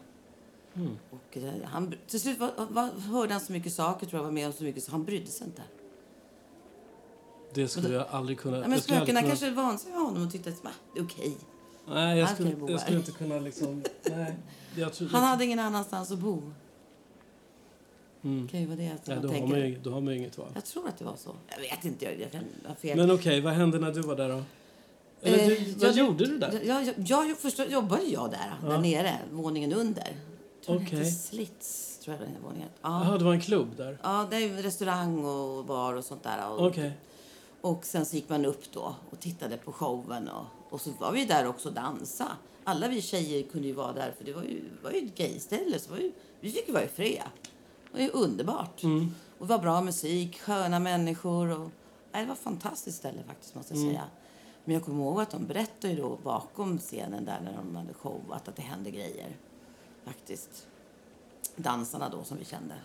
[1.09, 4.31] Och eh, han, till slut var, var, hörde han så mycket saker, tror jag var
[4.31, 5.63] med om så mycket, så han brydde sig inte.
[7.55, 8.57] Det skulle jag aldrig kunna...
[8.57, 11.03] Ja, men spökena kunna- kanske var vansinniga av honom och tyckte att "Va, det är
[11.05, 11.37] okej.
[11.87, 13.83] Nej, jag skulle, jag skulle inte kunna liksom...
[14.03, 14.35] Nej.
[14.93, 16.41] Tror, Han hade ingen annanstans att bo.
[18.23, 18.47] Mm.
[18.47, 20.37] kan ju vara det som Nej, då, har man ju, då har man ju inget
[20.37, 20.47] val.
[20.53, 21.35] Jag tror att det var så.
[21.47, 22.97] Jag vet inte, jag, jag kan ha fel.
[22.97, 24.43] Men okej, vad hände när du var där då?
[25.21, 26.61] Eller Eh, du, vad jag- gjorde du där?
[26.63, 30.15] Jag, jag, jag, först jobbade jag där, där nere, våningen under.
[30.65, 32.69] Tror hette Slits, tror jag den våningen.
[32.81, 33.03] Ja.
[33.05, 33.97] Jaha, det var en klubb där?
[34.03, 36.49] ja, det är restaurang och bar och sånt där.
[36.49, 36.91] Och, Okej.
[37.65, 41.11] Och sen så gick man upp då och tittade på showen och, Och så var
[41.11, 42.27] vi där också och dansa.
[42.63, 45.79] Alla vi tjejer kunde ju vara där för det var ju, var ju ett gayställe.
[45.79, 47.23] Så var ju, vi fick ju vara i fred.
[47.91, 48.83] Det var ju underbart.
[49.39, 51.59] Och det var bra musik, sköna människor.
[51.59, 51.69] Och,
[52.11, 54.03] nej, det var ett fantastiskt ställe faktiskt måste jag säga.
[54.65, 57.93] Men jag kommer ihåg att de berättade ju då bakom scenen där när de hade
[57.93, 59.37] showat att det hände grejer.
[60.03, 60.67] Faktiskt.
[61.55, 62.75] Dansarna då som vi kände.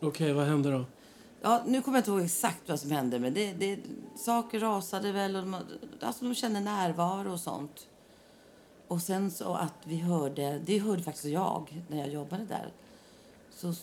[0.00, 0.84] Okej, vad hände då?
[1.40, 3.78] Ja, nu kommer jag inte ihåg exakt vad som hände, men det, det,
[4.16, 5.36] saker rasade väl.
[5.36, 5.56] Och de,
[6.00, 7.88] alltså de kände närvaro och sånt.
[8.88, 12.72] Och sen så att vi hörde, det hörde faktiskt jag när jag jobbade där.
[13.50, 13.74] Så,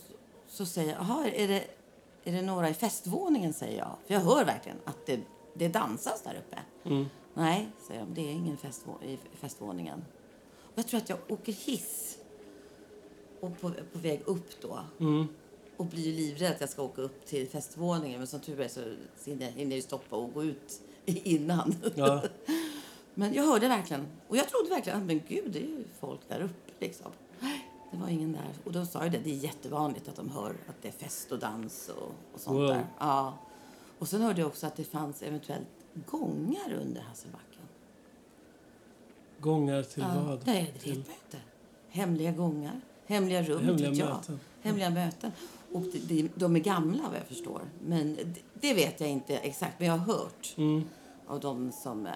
[0.48, 1.64] så säger jag, jaha, är det,
[2.24, 3.96] är det några i festvåningen, säger jag.
[4.08, 5.20] För jag hör verkligen att det,
[5.54, 6.60] det dansas där uppe.
[7.34, 10.06] Nej, säger de, det är ingen festvå, i festvåningen.
[10.62, 12.18] Och jag tror att jag åker hiss
[13.40, 14.80] och på, på väg upp då.
[15.78, 18.18] Och blir ju livrädd att jag ska åka upp till festvåningen.
[18.20, 18.80] Men som tur är så
[19.26, 21.76] hinner jag ju stoppa och gå ut innan.
[21.96, 22.24] Ja.
[23.14, 24.08] Men jag hörde verkligen.
[24.28, 27.12] Och jag trodde verkligen att men gud, det är ju folk där uppe liksom.
[27.92, 28.50] Det var ingen där.
[28.64, 31.32] Och då sa jag det, det är jättevanligt att de hör att det är fest
[31.32, 32.68] och dans och, och sånt Wow.
[32.68, 32.86] där.
[33.00, 33.34] Ja.
[34.00, 35.68] Och sen hörde jag också att det fanns eventuellt
[36.06, 37.62] gångar under Hasselbacken.
[39.40, 40.24] Gångar till Ja.
[40.28, 40.48] vad?
[40.48, 41.38] Nej, det vet man inte.
[41.90, 44.10] Hemliga gångar, hemliga rum, Hemliga jag.
[44.10, 44.40] möten.
[44.62, 45.32] Hemliga möten.
[45.76, 47.62] Och det, det, de är gamla vad jag förstår.
[47.86, 50.84] Men det, det vet jag inte exakt, men jag har hört Mm.
[51.28, 52.12] av de som eh,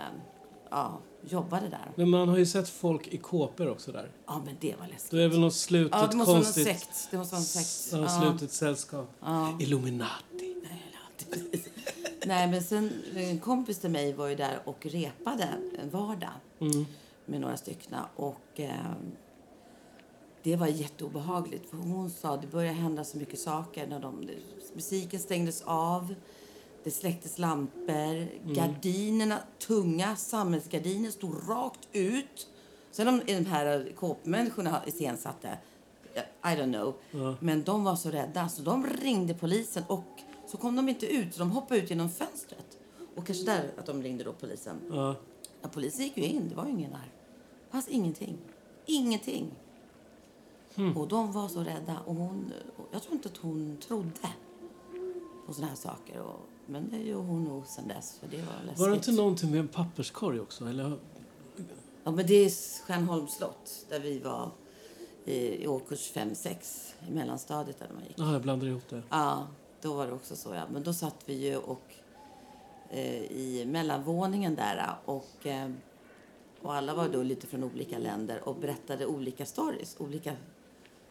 [0.69, 1.91] ja, jobbade där.
[1.95, 4.11] Men man har ju sett folk i kåpor också där.
[4.27, 5.11] Ja, men det var läskigt.
[5.11, 6.65] Då är väl något slutet Ja, det måste vara någon konstigt...
[6.79, 7.07] sekt.
[7.11, 7.93] Det måste vara en sekt.
[7.93, 8.21] Ja, Ja.
[8.29, 9.11] slutet sällskap.
[9.19, 9.57] Ja.
[9.59, 10.55] Illuminati.
[12.25, 15.49] Nej, men sen en kompis till mig var ju där och repade
[15.81, 16.29] en vardag
[16.61, 16.85] Mm.
[17.25, 17.95] med några stycken.
[18.15, 18.71] Och eh,
[20.49, 21.69] det var jätteobehagligt.
[21.69, 23.87] För hon sa att det började hända så mycket saker.
[23.87, 24.29] När de,
[24.73, 26.15] musiken stängdes av,
[26.83, 32.47] det släcktes lampor, gardinerna, tunga samhällsgardiner stod rakt ut.
[32.91, 35.57] Sen om de här kåpmänniskorna iscensatte,
[36.15, 36.93] I don't know.
[37.11, 37.35] Ja.
[37.39, 41.33] Men de var så rädda så de ringde polisen och så kom de inte ut
[41.33, 42.77] så de hoppade ut genom fönstret.
[43.15, 44.75] Och kanske där att de ringde då polisen.
[44.89, 45.15] Ja.
[45.61, 47.11] Ja, polisen gick ju in, det var ju ingen där.
[47.65, 48.37] Det fanns ingenting.
[48.85, 49.51] Ingenting.
[50.97, 51.99] Och de var så rädda.
[52.05, 52.53] Och hon,
[52.91, 54.29] jag tror inte att hon trodde
[55.45, 56.21] på såna här saker.
[56.21, 58.17] Och, men det gör hon nog sen dess.
[58.19, 58.79] För det var läskigt.
[58.79, 60.65] Var det inte någonting med en papperskorg också?
[60.65, 60.97] Eller?
[62.03, 62.49] Ja, men det är
[62.85, 64.51] Stjärnholms slott där vi var
[65.25, 68.15] i, i årskurs 5-6 i mellanstadiet där man gick.
[68.17, 69.01] Ja, jag blandar ihop det.
[69.09, 69.47] Ja,
[69.81, 70.53] då var det också så.
[70.53, 70.63] Ja.
[70.71, 71.93] Men då satt vi ju och,
[72.89, 75.69] eh, i mellanvåningen där och, eh,
[76.61, 80.35] och alla var då lite från olika länder och berättade olika stories, olika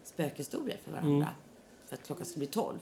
[0.09, 1.29] spökhistorier för varandra.
[1.87, 2.79] För att klockan skulle bli tolv.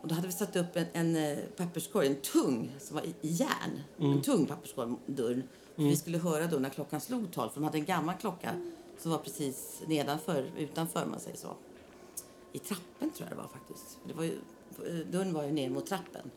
[0.00, 3.14] Och då hade vi satt upp en, en eh, papperskorg, en tung, som var i,
[3.20, 3.80] i järn.
[3.98, 5.42] En tung papperskorg, dörren.
[5.76, 8.50] För Vi skulle höra då när klockan slog tolv, för de hade en gammal klocka
[8.98, 11.56] som var precis nedanför, utanför man säger så
[12.56, 13.98] i trappen tror jag det var faktiskt.
[14.06, 14.38] Det var ju,
[15.04, 16.30] dörren var ju ner mot trappen.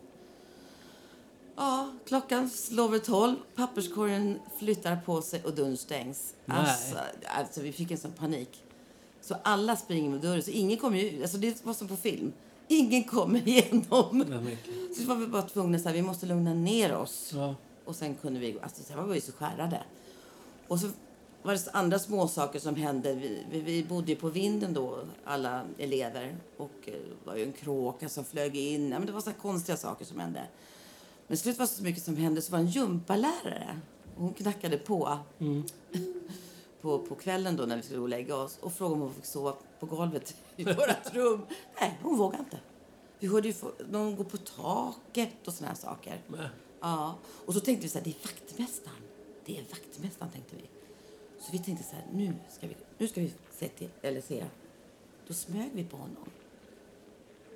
[1.55, 6.35] Ja, klockan slår väl tolv, papperskorgen flyttar på sig och dörren stängs.
[6.45, 8.63] Alltså, alltså vi fick en sån panik.
[9.29, 12.33] Så alla springer mot dörren, så ingen kommer ju Alltså det var som på film.
[12.67, 14.23] Ingen kommer igenom.
[14.43, 14.57] Nej,
[14.97, 17.31] Så var vi bara tvungna så här, vi måste lugna ner oss.
[17.35, 17.55] ja.
[17.85, 18.59] Och sen kunde vi gå.
[18.59, 19.83] Alltså sen var vi så skärrade.
[20.67, 20.89] Och så
[21.41, 23.13] var det andra små saker som hände.
[23.13, 26.35] Vi, vi, bodde på vinden då, alla elever.
[26.57, 28.89] Och eh, det var ju en kråka som flög in.
[28.89, 30.43] Ja, men det var så konstiga saker som hände.
[31.27, 33.79] Men slut var så mycket som hände så var en gympalärare.
[34.15, 35.17] Hon knackade på,
[36.81, 39.13] på på kvällen då när vi skulle gå och lägga oss och frågade om hon
[39.13, 41.41] fick sova på golvet i vårt rum.
[41.81, 42.59] Nej, hon vågade inte.
[43.19, 43.53] Vi hörde ju
[43.89, 46.21] någon gå på taket och såna här saker.
[46.27, 46.49] Nej.
[46.79, 47.15] Ja,
[47.45, 49.01] och så tänkte vi så här, det är vaktmästaren.
[49.45, 50.63] Det är vaktmästaren tänkte vi.
[51.39, 54.45] Så vi tänkte så här, nu ska vi, nu ska vi se till, eller se.
[55.27, 56.29] Då smög vi på honom.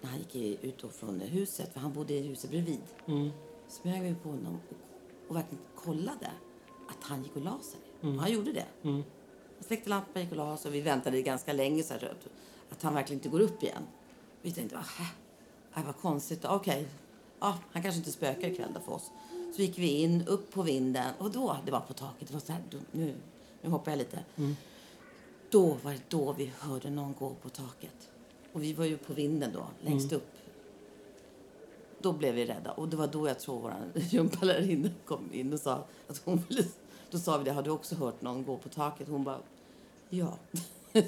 [0.01, 2.81] När han gick ut från huset, för han bodde i huset bredvid.
[3.67, 6.31] Smög vi på honom och, och verkligen kollade
[6.89, 7.79] att han gick och la sig.
[8.03, 8.65] Och han gjorde det.
[8.83, 9.03] Han
[9.67, 12.27] släckte lampan, gick och la och vi väntade ganska länge så här, att,
[12.69, 13.83] att han verkligen inte går upp igen.
[14.41, 14.79] Vi tänkte,
[15.75, 16.45] det var konstigt.
[16.45, 16.87] Okej,
[17.39, 19.11] ja, han kanske inte spökar ikväll då för oss.
[19.55, 22.41] Så gick vi in, upp på vinden och då, det var på taket, det var
[22.41, 22.61] så här,
[22.91, 23.15] nu,
[23.61, 24.19] nu hoppar jag lite.
[25.49, 28.09] Då var det då vi hörde någon gå på taket.
[28.53, 30.31] Och vi var ju på vinden då, längst upp.
[31.99, 35.59] Då blev vi rädda och det var då jag tror vår gympalärarinna kom in och
[35.59, 36.63] sa att hon ville,
[37.13, 39.07] då sa vi det, har du också hört någon gå på taket?
[39.07, 39.37] Hon bara,
[40.09, 40.37] ja.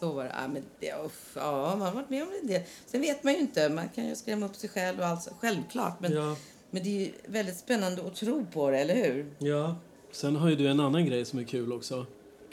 [0.00, 0.30] Så var det.
[0.42, 2.66] Ja, men det uff, ja, man har varit med om det.
[2.86, 3.68] Sen vet man ju inte.
[3.68, 5.28] Man kan ju skrämma upp sig själv och allt.
[5.40, 6.00] Självklart.
[6.00, 6.36] Men, Ja.
[6.70, 9.26] men det är ju väldigt spännande att tro på det, eller hur?
[9.38, 9.76] Ja.
[10.12, 12.06] Sen har ju du en annan grej som är kul också.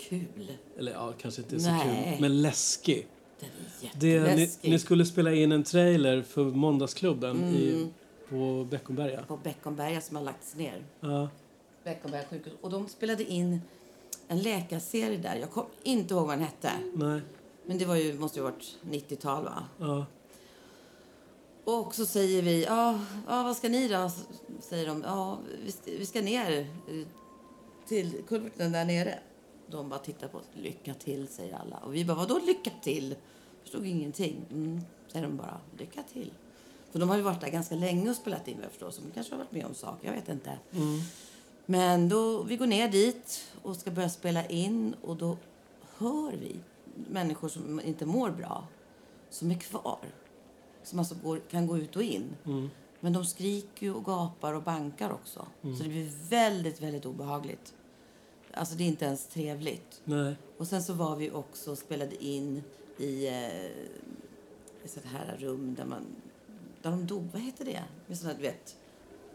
[0.10, 0.52] Kul.
[0.78, 2.10] Eller ja, kanske inte så Nej.
[2.12, 3.08] kul, men läskig.
[3.40, 3.50] Den
[4.10, 7.94] är Det, ni, ni skulle spela in en trailer för Måndagsklubben i, Mm.
[8.30, 9.24] på Beckomberga.
[9.28, 10.84] På Beckomberga som har lagts ner.
[11.00, 11.30] Ja,
[11.88, 12.54] Beckomberga sjukhus.
[12.62, 13.62] Och de spelade in
[14.28, 15.36] en läkarserie där.
[15.36, 16.72] Jag kommer inte ihåg vad den hette.
[16.94, 17.22] nej,
[17.66, 19.64] Men det var ju, måste ju ha varit 90-tal va?
[19.80, 20.06] ja,
[21.64, 24.12] Och så säger vi, ja, ja vad ska ni då?
[24.62, 27.08] Säger de, ja, vi ska, vi ska ner eh,
[27.88, 29.20] till kulverten där nere.
[29.68, 31.78] De bara tittar på oss, lycka till säger alla.
[31.78, 33.16] Och vi bara, vadå lycka till?
[33.62, 34.46] Förstod ingenting.
[34.52, 36.34] Mm, säger de bara, lycka till.
[36.92, 38.92] För de har ju varit där ganska länge och spelat in vad jag förstår.
[38.92, 40.58] Så de kanske har varit med om saker, jag vet inte.
[41.70, 45.38] Men då, vi går ner dit och ska börja spela in och då
[45.98, 46.60] hör vi
[47.10, 48.68] människor som inte mår bra,
[49.30, 50.00] som är kvar.
[50.84, 52.36] Som alltså går, kan gå ut och in.
[53.00, 55.46] Men de skriker och gapar och bankar också.
[55.78, 57.74] Så det blir väldigt, väldigt obehagligt.
[58.54, 60.02] Alltså det är inte ens trevligt.
[60.04, 62.64] nej, Och sen så var vi också och spelade in
[62.98, 63.66] i eh,
[64.84, 66.06] ett sånt här rum där man...
[66.82, 67.84] Där de dog, vad heter det?
[68.08, 68.76] Med sådana, du vet,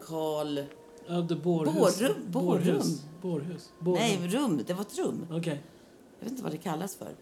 [0.05, 0.59] Karl...
[1.07, 1.99] ja det bårhus.
[1.99, 2.81] Bårrum, bårrum.
[3.21, 3.71] Bårhus.
[3.79, 4.61] Nej, rum.
[4.67, 5.27] Det var ett rum.
[5.31, 5.61] Okej.
[6.19, 7.15] Jag vet inte vad det kallas för.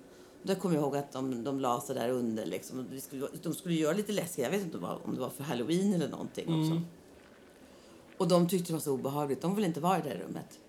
[0.44, 2.46] Där kommer jag ihåg att de, de la sig där under.
[2.46, 2.86] Liksom.
[2.92, 4.44] Det skulle, de skulle göra lite läskigt.
[4.44, 6.82] Jag vet inte om det var för halloween eller någonting också.
[8.18, 9.42] Och de tyckte det var så obehagligt.
[9.42, 10.60] De ville inte vara i det där rummet.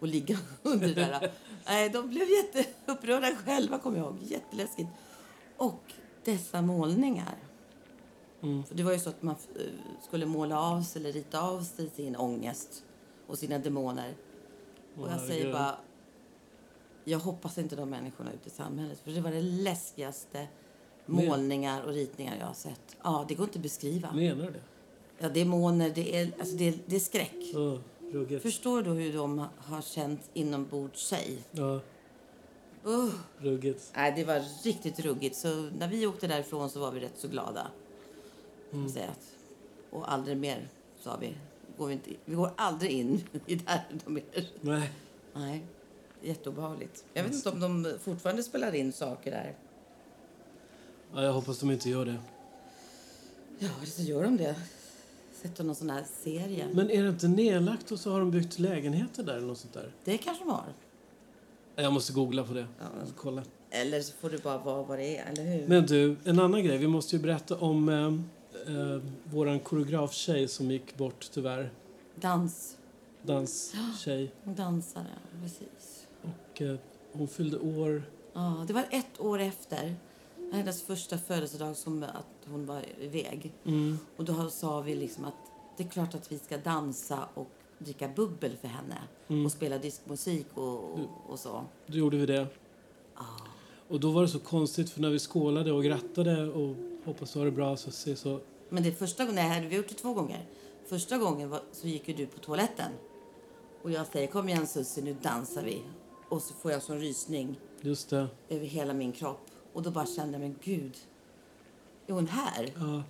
[0.00, 1.32] Och ligga under det där.
[1.66, 4.18] Nej, de blev jätteupprörda själva kommer jag ihåg.
[4.22, 4.88] Jätteläskigt.
[5.56, 5.92] Och
[6.24, 7.36] dessa målningar.
[8.42, 9.66] För det var ju så att man eh,
[10.02, 12.84] skulle måla av sig eller rita av sig sin ångest
[13.26, 14.14] och sina demoner.
[14.96, 15.76] Och jag säger bara,
[17.04, 18.98] jag hoppas inte de människorna ute i samhället.
[18.98, 20.46] För det var det läskigaste
[21.06, 22.96] målningar och ritningar jag har sett.
[23.02, 24.12] Ja, det går inte att beskriva.
[24.12, 24.60] Menar du det?
[25.18, 27.54] Ja, demoner, det är, alltså det är, det är skräck.
[28.12, 28.42] Ruggigt.
[28.42, 31.38] Förstår du hur de har känt inombords sig?
[31.50, 31.80] Ja,
[32.86, 33.10] Uh.
[33.38, 33.92] ruggigt.
[33.96, 35.36] Nej, det var riktigt ruggigt.
[35.36, 37.66] Så när vi åkte därifrån så var vi rätt så glada.
[38.72, 38.88] Mm.
[38.88, 39.08] säga.
[39.10, 39.36] att-
[39.90, 40.68] Och aldrig mer,
[41.00, 41.34] sa vi.
[41.78, 44.22] Går vi, inte, vi går aldrig in i där de är.
[44.60, 44.90] Nej.
[45.34, 45.62] Nej,
[46.22, 47.04] jätteobehagligt.
[47.14, 49.54] Jag vet inte om de fortfarande spelar in saker där.
[51.14, 52.16] Ja, jag hoppas de inte gör det.
[53.58, 54.54] Ja, så gör de det.
[55.42, 56.68] Sätter någon sån här serie.
[56.72, 59.74] Men är det inte nedlagt och så har de byggt lägenheter där eller något sånt
[59.74, 59.92] där?
[60.04, 60.64] Det kanske de har.
[61.76, 62.66] Jag måste googla på det.
[62.78, 62.84] Ja.
[63.16, 63.42] Kolla.
[63.70, 65.68] Eller så får det bara vara vad det är, eller hur?
[65.68, 66.78] Men du, en annan grej.
[66.78, 68.12] Vi måste ju berätta om eh,
[68.66, 71.70] eh, våran koreograf-tjej som gick bort tyvärr.
[72.14, 72.76] Dans.
[73.22, 74.32] Danstjej.
[74.44, 75.06] Dansare,
[75.42, 76.06] precis.
[76.22, 76.76] Och eh,
[77.12, 78.02] hon fyllde år.
[78.32, 79.96] Ja, det var ett år efter
[80.52, 83.52] hennes första födelsedag som att hon var iväg.
[83.64, 83.98] Mm.
[84.16, 85.34] Och då sa vi liksom att
[85.76, 88.98] det är klart att vi ska dansa och dricka bubbel för henne.
[89.28, 89.46] Mm.
[89.46, 91.64] Och spela diskmusik och, och, och så.
[91.86, 92.46] Då gjorde vi det.
[93.88, 97.38] Och då var det så konstigt för när vi skålade och grattade och hoppas du
[97.38, 98.40] har det bra så så.
[98.72, 100.46] Men det första gången, nej, vi har gjort det två gånger.
[100.86, 102.90] Första gången var, så gick ju du på toaletten.
[103.82, 105.82] Och jag säger kom igen Susie, nu dansar vi.
[106.28, 108.26] Och så får jag sån rysning Just det.
[108.48, 109.46] över hela min kropp.
[109.72, 110.96] Och då bara kände jag, men gud,
[112.06, 112.72] är hon här?
[112.76, 113.02] Ja.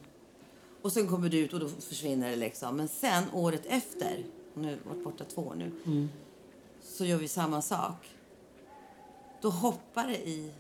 [0.83, 2.77] Och sen kommer du ut och då försvinner det liksom.
[2.77, 6.09] Men sen året efter, hon har varit borta två år nu, Mm.
[6.83, 8.09] så gör vi samma sak.
[9.43, 10.51] Då hoppar det i,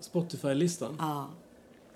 [0.00, 0.96] Spotify-listan.
[0.98, 1.28] ja.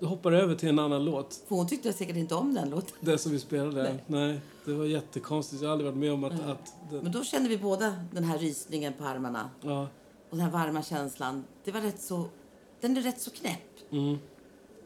[0.01, 1.33] Hoppar över till en annan låt.
[1.47, 2.95] För hon tyckte säkert inte om den låten.
[2.99, 3.83] Den som vi spelade.
[3.83, 4.03] Nej.
[4.07, 4.39] Nej.
[4.65, 5.61] det var jättekonstigt.
[5.61, 6.33] Jag har aldrig varit med om att...
[6.33, 6.51] Nej.
[6.51, 9.49] att den, Men då kände vi båda den här rysningen på armarna.
[9.61, 9.87] ja.
[10.29, 11.43] Och den här varma känslan.
[11.63, 12.25] Det var rätt så,
[12.81, 13.91] den är rätt så knäpp.
[13.91, 14.17] Mm.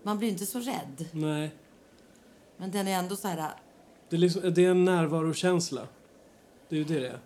[0.03, 1.05] Man blir inte så rädd.
[1.11, 1.55] Nej.
[2.57, 3.51] Men den är ändå så här,
[4.09, 5.87] Det är, liksom, det är en närvarokänsla.
[6.69, 7.19] Det är ju det det är.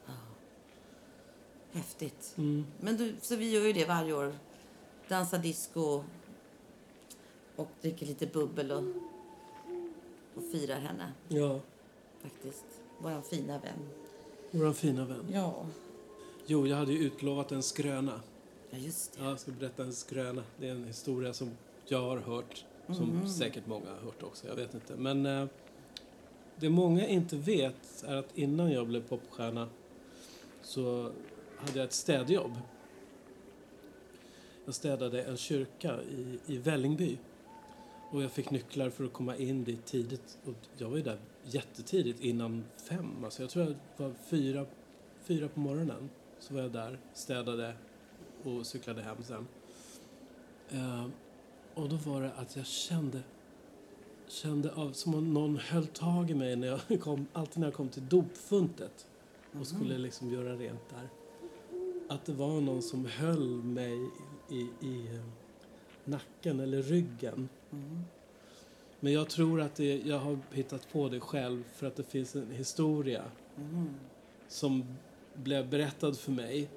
[1.72, 2.34] häftigt.
[2.38, 2.66] Mm.
[2.80, 4.34] Men du, så vi gör ju det varje år.
[5.08, 6.04] Dansar disco
[7.60, 8.84] och dricker lite bubbel och,
[10.36, 11.60] och firar henne Ja,
[12.22, 12.66] faktiskt.
[13.00, 13.90] Vår fina vän.
[14.52, 15.26] vår fina vän.
[15.34, 15.66] Ja.
[16.46, 18.22] Jo, jag hade ju utlovat en skröna.
[18.70, 19.24] Ja, just det.
[19.24, 20.44] Ja, jag ska berätta en skröna.
[20.58, 21.52] Det är en historia som
[21.88, 22.66] jag har hört.
[22.88, 23.30] Som Mhm.
[23.30, 24.48] säkert många har hört också.
[24.48, 24.96] Jag vet inte.
[24.96, 25.46] Men eh,
[26.56, 29.70] det många inte vet är att innan jag blev popstjärna
[30.62, 31.12] så
[31.58, 32.52] hade jag ett städjobb.
[34.66, 37.18] Jag städade en kyrka i, i Vällingby.
[38.12, 40.40] Och jag fick nycklar för att komma in dit tidigt.
[40.46, 43.24] Och jag var ju där jättetidigt, innan fem.
[43.24, 44.66] Alltså jag tror jag var fyra,
[45.24, 46.10] fyra på morgonen.
[46.40, 47.74] Så var jag där, städade
[48.44, 49.48] och cyklade hem sen.
[50.70, 51.08] Eh,
[51.74, 53.22] och då var det att jag kände,
[54.28, 57.74] kände av, som om någon höll tag i mig när jag kom, alltid när jag
[57.74, 59.08] kom till dopfuntet
[59.60, 61.10] och skulle liksom göra rent där.
[62.10, 64.10] att det var någon som höll mig
[64.50, 65.26] i, i eh,
[66.06, 67.50] nacken eller ryggen.
[69.00, 72.36] Men jag tror att det, jag har hittat på det själv för att det finns
[72.36, 73.24] en historia
[74.48, 74.98] som
[75.34, 76.70] blev berättad för mig.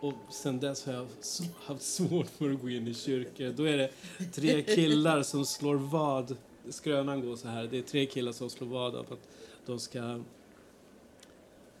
[0.00, 1.06] Och sen dess har jag
[1.54, 3.52] haft svårt för att gå in i kyrkor.
[3.56, 3.90] Då är det
[4.32, 6.36] tre killar som slår vad.
[6.68, 7.66] Skrönan går så här.
[7.66, 9.28] Det är tre killar som slår vad av att
[9.66, 9.98] de ska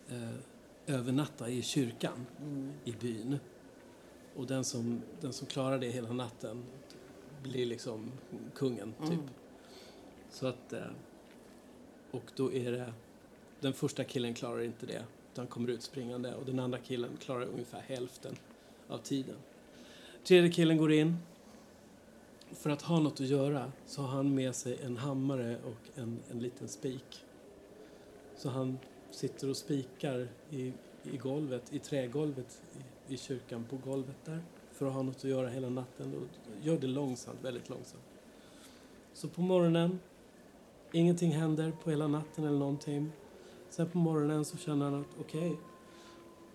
[0.08, 0.34] eh,
[0.86, 2.26] övernatta i kyrkan
[2.84, 3.38] i byn.
[4.36, 6.64] Och den som, den som klarar det hela natten
[7.42, 8.12] blir liksom
[8.54, 9.20] kungen, typ.
[10.30, 10.72] Så att...
[10.72, 10.82] Eh,
[12.10, 12.92] och då är det...
[13.60, 16.34] Den första killen klarar inte det, utan kommer ut springande.
[16.34, 18.36] Och den andra killen klarar ungefär hälften
[18.88, 19.36] av tiden.
[20.24, 21.16] Tredje killen går in.
[22.52, 26.18] För att ha något att göra så har han med sig en hammare och en,
[26.30, 27.24] en liten spik.
[28.36, 28.78] Så han
[29.10, 30.72] sitter och spikar i,
[31.02, 32.62] i golvet, i trägolvet
[33.08, 34.42] i, i kyrkan, på golvet där.
[34.78, 38.02] För att ha något att göra hela natten och gör det långsamt, väldigt långsamt.
[39.12, 40.00] Så på morgonen,
[40.92, 43.12] ingenting händer på hela natten eller någonting.
[43.70, 45.56] Sen på morgonen så känner han att okej,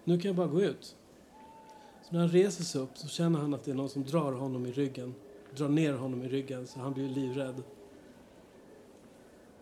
[0.04, 0.96] nu kan jag bara gå ut.
[2.04, 4.32] Så när han reser sig upp så känner han att det är någon som drar
[4.32, 5.16] honom i ryggen.
[5.56, 7.64] Drar ner honom i ryggen så han blir livrädd.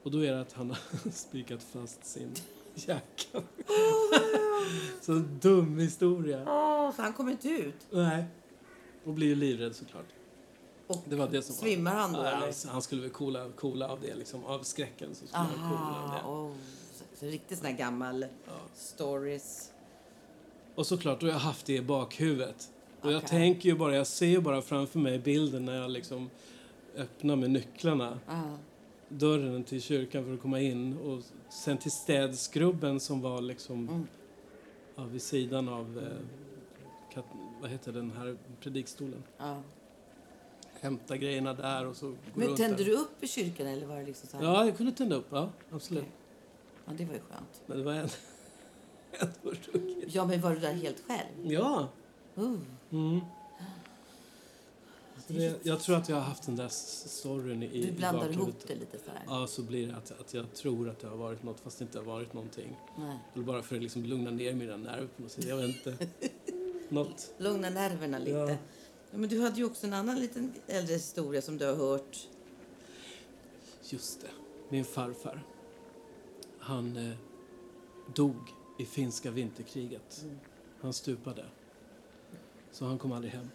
[0.04, 0.70] Och då är det att han
[1.04, 2.34] har spikat fast sin
[2.76, 3.42] jacka.
[5.02, 6.46] så dum historia.
[6.48, 7.88] Åh, så han kommer inte ut.
[7.92, 8.26] Nej.
[9.04, 10.06] Och blir livrädd såklart.
[10.88, 11.62] Och Det var det som var.
[11.62, 12.48] svimmar han då, Ja, eller?
[12.48, 14.46] alltså, han skulle väl coola, coola av det, liksom.
[14.46, 16.30] Av skräcken så skulle han coola av Aha, det.
[16.32, 16.52] oh,
[17.20, 18.26] så, riktigt sån här gammal
[18.76, 19.72] stories.
[20.76, 22.72] Och såklart, då har jag haft det i bakhuvudet.
[23.02, 26.30] Och jag tänker ju bara, jag ser ju bara framför mig bilden när jag liksom
[26.98, 28.20] öppnar med nycklarna.
[28.28, 28.42] Ah.
[29.10, 30.98] Dörren till kyrkan för att komma in.
[30.98, 34.08] Och sen till städskrubben som var liksom Mm.
[34.96, 36.18] ja, vid sidan av, eh,
[37.14, 37.26] kat,
[37.62, 39.24] vad heter den här predikstolen.
[39.38, 39.62] Ja.
[40.80, 42.86] Hämta grejerna där och så gå Men tände där.
[42.86, 44.44] du upp i kyrkan eller var det liksom så här?
[44.44, 45.28] Ja, jag kunde tända upp.
[45.30, 46.04] Ja, absolut.
[46.04, 46.14] Okej.
[46.86, 47.62] Ja, det var ju skönt.
[47.66, 48.10] Men det var en...
[50.08, 51.52] Ja, men var du där helt själv?
[51.52, 51.88] Ja.
[52.38, 52.60] Uh.
[52.92, 53.20] Mm.
[55.28, 58.48] Det, jag tror att jag har haft den där storyn i, Du i blandar bakhuvudet.
[58.48, 59.24] ihop det lite så här.
[59.28, 61.84] Ja, så blir det att, att jag tror att det har varit något fast det
[61.84, 62.78] inte har varit någonting.
[62.98, 63.18] Nej.
[63.34, 65.46] Eller bara för att liksom lugna ner mina nerver på något sätt.
[65.46, 65.98] Jag vet inte.
[66.92, 67.34] något.
[67.38, 68.32] Lugna nerverna lite.
[68.32, 68.50] Ja.
[68.50, 68.58] Ja.
[69.18, 72.28] men du hade ju också en annan liten äldre historia som du har hört.
[73.90, 74.28] Just det.
[74.70, 75.44] Min farfar.
[76.60, 77.16] Han eh,
[78.16, 78.36] dog
[78.80, 80.26] i finska vinterkriget.
[80.82, 81.46] Han stupade.
[82.72, 83.50] Så han kom aldrig hem.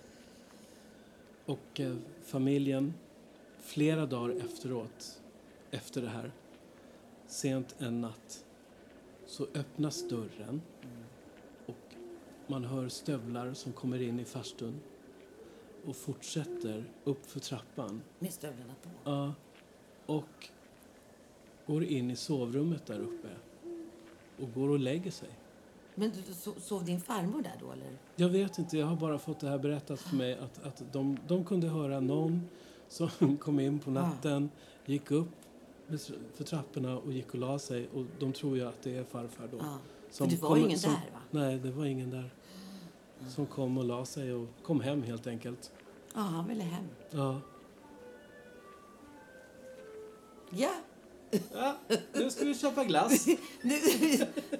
[1.46, 2.94] Och eh, familjen,
[3.60, 5.20] flera dagar efteråt,
[5.70, 6.32] efter det här,
[7.26, 8.44] sent en natt,
[9.26, 10.62] så öppnas dörren
[12.46, 14.80] man hör stövlar som kommer in i farstun
[15.86, 19.10] och fortsätter upp för trappan Med stövlarna på.
[19.10, 19.34] Ja.
[20.06, 20.48] Och
[21.66, 23.28] går in i sovrummet där uppe.
[24.38, 25.28] Och går och lägger sig.
[25.94, 27.98] Men du, so- sov din farmor där då eller?
[28.16, 31.18] Jag vet inte, jag har bara fått det här berättat för mig att, att de,
[31.26, 32.48] de kunde höra någon
[32.88, 34.50] som kom in på natten,
[34.84, 35.35] gick upp
[36.34, 37.88] för trapporna och gick och la sig.
[37.94, 39.58] Och de tror ju att det är farfar då.
[39.60, 39.78] Ja.
[40.10, 41.20] Som det var kom- ingen som, där va?
[41.30, 42.30] Nej, det var ingen där.
[43.28, 45.72] Som kom och la sig och kom hem helt enkelt.
[46.14, 46.84] Ja, han ville hem.
[47.10, 47.40] Ja.
[50.50, 50.74] Ja,
[51.52, 51.76] ja
[52.12, 53.26] nu ska vi köpa glass.
[53.62, 53.80] nu,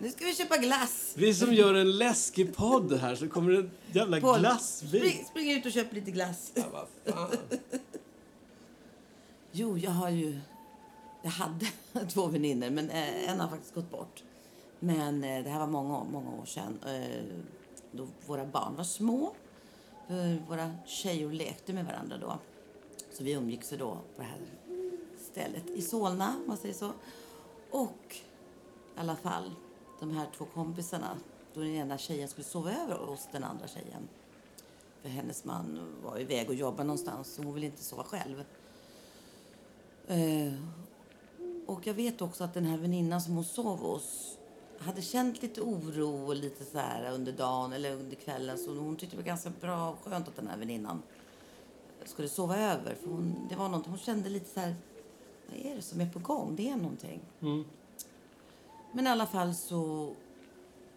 [0.00, 1.14] nu ska vi köpa glass.
[1.16, 5.00] Vi som gör en läskig podd här så kommer det en jävla Paul, glassbil.
[5.00, 6.52] Spring, spring ut och köp lite glass.
[6.54, 7.30] Ja, vad fan.
[9.52, 10.40] Jo, jag har ju...
[11.26, 11.66] Jag hade
[12.08, 14.24] två väninnor, men eh, en har faktiskt gått bort.
[14.80, 16.78] Men eh, det här var många, många år sedan.
[16.86, 17.24] Eh,
[17.92, 19.32] då våra barn var små.
[20.48, 22.38] Våra tjejer lekte med varandra då.
[23.12, 24.38] Så vi umgicks då på det här
[25.18, 26.92] stället i Solna, om man säger så.
[27.70, 28.16] Och
[28.96, 29.54] i alla fall,
[30.00, 31.16] de här två kompisarna.
[31.54, 34.08] Då den ena tjejen skulle sova över hos den andra tjejen.
[35.02, 38.44] För hennes man var iväg och jobbade någonstans, så hon ville inte sova själv.
[40.06, 40.52] Eh,
[41.66, 44.36] och jag vet också att den här väninnan som hon sov hos
[44.78, 48.58] hade känt lite oro och lite så här under dagen eller under kvällen.
[48.58, 51.02] Så hon tyckte det var ganska bra och skönt att den här väninnan
[52.04, 52.94] skulle sova över.
[52.94, 54.74] För hon, det var något, hon kände lite så här,
[55.50, 56.56] vad är det som är på gång?
[56.56, 57.20] Det är någonting.
[57.40, 57.64] Mm.
[58.92, 60.10] Men i alla fall så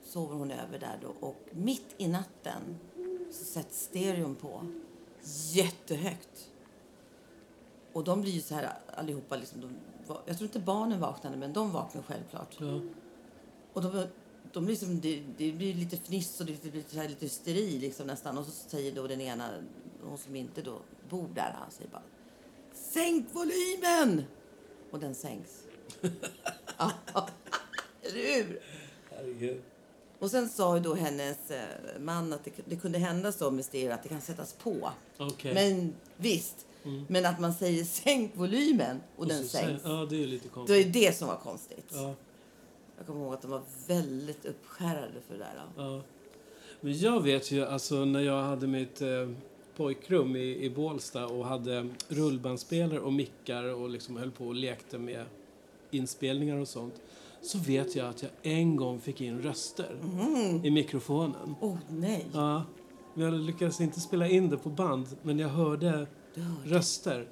[0.04, 2.80] sover hon över där då och mitt i natten
[3.32, 4.66] så sätts stereon på
[5.52, 6.50] jättehögt.
[7.94, 9.70] Och de blir ju så här allihopa liksom, de,
[10.26, 12.58] jag tror inte barnen vaknade men de vaknade självklart.
[12.60, 12.80] Ja.
[13.74, 14.08] Och de
[14.54, 18.38] de liksom, det, det blir lite fniss och det blir lite, lite hysteri liksom nästan.
[18.38, 19.50] Och så säger då den ena,
[20.04, 20.80] hon som inte då
[21.10, 22.04] bor där, han säger bara
[22.74, 24.24] Sänk volymen!
[24.92, 25.64] Och den sänks.
[28.02, 28.60] Eller hur?
[29.12, 29.62] Herregud.
[30.20, 33.66] Och sen sa ju då hennes eh, man att det, det kunde hända så med
[33.66, 34.92] stereo att det kan sättas på.
[35.18, 35.54] Okej.
[35.54, 36.66] Men visst,
[37.08, 39.82] men att man säger sänk volymen och, Och den sänks.
[39.86, 40.86] Ja, det är lite konstigt.
[40.86, 41.86] ju det som var konstigt.
[41.94, 42.14] Ja,
[42.98, 45.54] Jag kommer ihåg att de var väldigt uppskärrade för det där.
[45.76, 45.82] då.
[45.84, 46.02] ja.
[46.82, 49.30] Men jag vet ju, alltså när jag hade mitt eh,
[49.76, 54.98] pojkrum i, i Bålsta och hade rullbandspelare och mickar och liksom höll på och lekte
[54.98, 55.26] med
[55.92, 57.02] inspelningar och sånt.
[57.42, 59.96] Så vet jag att jag en gång fick in röster
[60.64, 61.56] i mikrofonen.
[61.62, 62.26] Åh nej!
[62.34, 62.64] Ja,
[63.14, 66.70] men jag lyckades inte spela in det på band, men jag hörde Du hörde.
[66.70, 67.28] röster.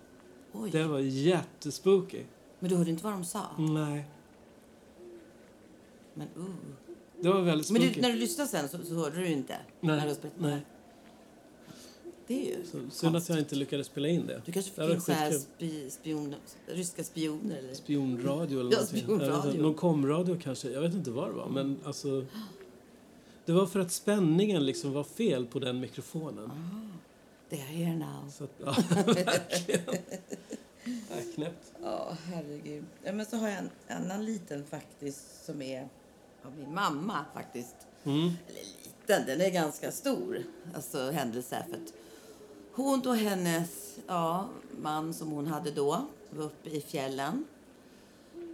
[0.54, 0.70] Oj.
[0.72, 2.24] Det var jättespooky.
[2.60, 3.42] Men du hörde inte vad de sa?
[3.58, 4.06] Nej,
[6.14, 6.46] Men uh.
[7.22, 7.96] det var väldigt Men spooky.
[7.96, 9.58] du, när du lyssnade sen så, så hörde du inte?
[9.82, 10.66] Nej, När du spelade- nej.
[12.28, 14.42] Det är ju Så, synd att jag inte lyckades spela in det.
[14.46, 16.36] Du kanske fick in så här spi, spion,
[16.68, 17.74] ryska spioner eller?
[17.74, 19.02] Spionradio eller Ja, någonting.
[19.04, 19.62] spionradio.
[19.62, 20.70] Någon komradio kanske.
[20.72, 21.50] Jag vet inte vad det var.
[21.50, 22.26] Men alltså...
[23.46, 26.52] Det var för att spänningen liksom var fel på den mikrofonen.
[27.50, 28.30] They are here now.
[28.30, 28.76] Så ja,
[29.06, 29.82] verkligen.
[30.86, 31.72] Nej, knäppt.
[31.84, 32.86] Ja, herregud.
[33.04, 35.90] Ja, men så har jag en annan liten faktiskt som är
[36.44, 37.76] av min mamma faktiskt.
[38.04, 38.32] Mm.
[38.48, 40.44] Eller liten, den är ganska stor.
[40.76, 41.66] Alltså händelse.
[41.70, 41.94] För att
[42.74, 44.50] hon och hennes ja,
[44.82, 47.46] man som hon hade då var uppe i fjällen.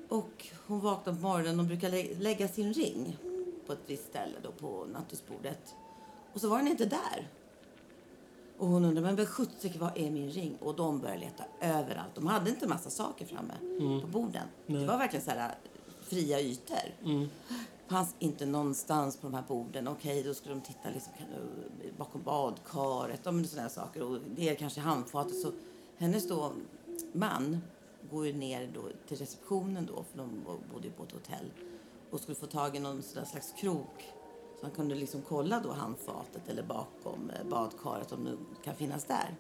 [0.10, 3.18] Och hon vaknade på morgonen och brukar lä- lägga sin ring
[3.68, 5.74] på ett visst ställe då på nattduksbordet.
[6.34, 7.28] Och så var den inte där.
[8.64, 10.58] Och hon undrade, men vad sjuttsike, vad är min ring?
[10.62, 12.16] Och de började leta överallt.
[12.16, 13.54] De hade inte massa saker framme
[14.02, 14.48] på borden.
[14.68, 15.56] Det var verkligen så här äh,
[16.04, 16.78] fria ytor.
[17.04, 17.30] Mm.
[17.88, 19.88] fanns inte någonstans på de här borden.
[19.88, 21.14] Okej, då skulle de titta liksom,
[21.98, 24.04] bakom badkaret, men sådana saker.
[24.04, 25.42] Och det är kanske handfatet.
[25.42, 25.52] Så
[25.98, 26.54] hennes då
[27.14, 27.62] man
[28.12, 30.44] går ju ner då till receptionen då, för de
[30.74, 31.52] bodde ju på ett hotell.
[32.10, 34.14] Och skulle få tag i någon slags krok.
[34.64, 39.36] Han kunde liksom kolla då handfatet eller bakom eh, badkaret om det kan finnas där.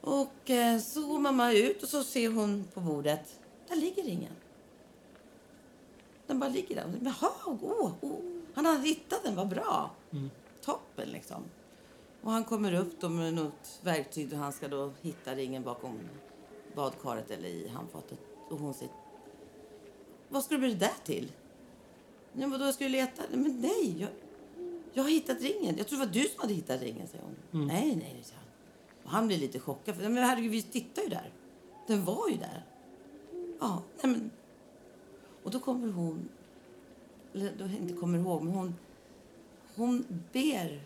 [0.00, 4.32] Och eh, så går mamma ut och så ser hon på bordet, där ligger ringen.
[6.26, 6.92] Den bara ligger där.
[7.02, 8.20] Jaha, åh, åh.
[8.54, 9.90] Han hade hittat den, vad bra.
[10.64, 11.42] Toppen liksom.
[12.22, 15.98] Och han kommer upp då med något verktyg och han ska då hitta ringen bakom
[16.74, 18.18] badkaret eller i handfatet.
[18.50, 18.92] Och hon säger,
[20.28, 21.32] vad ska du med det där till?
[22.36, 23.22] Nej, vadå, jag skulle leta.
[23.30, 24.10] Men nej, jag,
[24.92, 25.76] jag har hittat ringen.
[25.78, 27.66] Jag tror det var du som hade hittat ringen, säger hon.
[27.66, 28.48] Nej, nej, säger han.
[29.04, 29.96] Och han blir lite chockad.
[29.96, 31.30] För, men herregud, vi tittar ju där.
[31.86, 32.64] Den var ju där.
[33.60, 34.30] Ja, nej men.
[35.42, 36.28] Och då kommer hon,
[37.34, 38.74] eller då inte kommer ihåg, men hon,
[39.76, 40.80] hon ber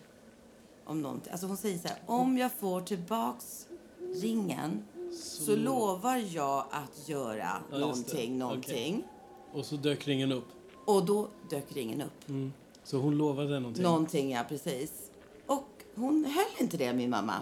[0.85, 1.33] om någonting.
[1.33, 3.67] Alltså hon säger så här, om jag får tillbaks
[4.15, 9.05] ringen så, lovar jag att göra Ja, någonting, någonting.
[9.53, 10.49] Och så dök ringen upp.
[10.97, 12.29] Och då dök ringen upp.
[12.29, 12.53] Mm.
[12.85, 13.83] Så hon lovade någonting?
[13.83, 15.11] Någonting, ja precis.
[15.47, 17.35] Och hon höll inte det, min mamma.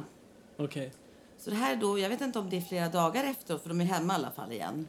[0.56, 0.92] Okej.
[1.38, 3.68] Så det här är då, jag vet inte om det är flera dagar efteråt, för
[3.68, 4.88] de är hemma i alla fall igen.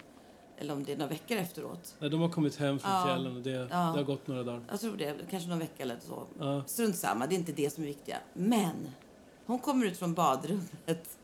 [0.58, 1.96] Eller om det är några veckor efteråt.
[2.00, 3.06] Nej, De har kommit hem från Ja.
[3.06, 4.64] fjällen och det, det har gått några dagar.
[4.70, 6.24] Jag tror det, kanske någon vecka eller så.
[6.40, 6.64] Ja.
[6.68, 8.18] Strunt samma, det är inte det som är viktiga.
[8.34, 8.90] Men
[9.46, 11.18] hon kommer ut från badrummet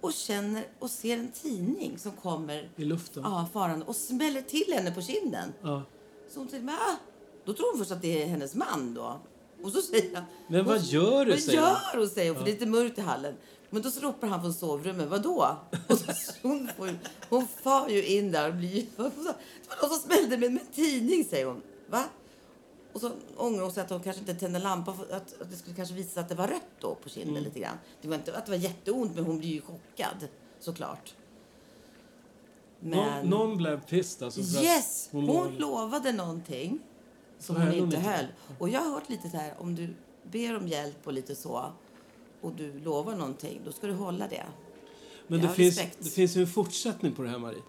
[0.00, 3.22] och känner och ser en tidning som kommer I luften?
[3.26, 5.52] ja, farande och smäller till henne på kinden.
[5.62, 5.82] Ja.
[6.28, 6.96] Så hon säger, men, ah!
[7.44, 9.20] Då tror hon först att det är hennes man då.
[9.62, 10.24] Och så säger han...
[10.48, 12.08] Men vad gör du, Vad säger gör hon.
[12.08, 13.34] säger hon, för det är lite mörkt i hallen.
[13.70, 15.56] Men då så ropar han från sovrummet, vadå?
[15.88, 16.12] Och så,
[16.42, 16.90] hon, får,
[17.28, 19.12] hon far ju in där och blir Det var
[19.82, 21.62] någon som smällde med, med en tidning, säger hon.
[21.90, 22.04] Va?
[22.92, 25.56] Och så ångrar hon sig att hon kanske inte tände lampan för att, att det
[25.56, 27.44] skulle kanske visa att det var rött då på kinden Mm.
[27.44, 27.76] lite grann.
[28.02, 30.28] Det var inte att det var jätteont, men hon blir ju chockad
[30.60, 31.14] såklart.
[32.80, 34.40] Någon, någon blev pissed alltså.
[34.62, 35.08] Yes!
[35.12, 35.58] Hon, lovade.
[35.58, 36.78] lovade någonting
[37.38, 38.26] som hon hon inte höll.
[38.58, 39.94] Och jag har hört lite så här, om du
[40.30, 41.72] ber om hjälp och lite så
[42.40, 44.44] och du lovar någonting, då ska du hålla det.
[45.26, 45.98] Men Jag det finns, respekt.
[46.04, 47.62] det finns ju en fortsättning på det här, Marie.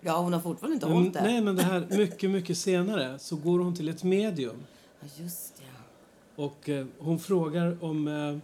[0.00, 1.22] Ja, hon har fortfarande inte Men, hållit det.
[1.22, 4.56] nej, men det här mycket, mycket senare så går hon till ett medium
[5.00, 6.42] Ja, just det.
[6.42, 8.08] och eh, hon frågar om...
[8.08, 8.38] Eh,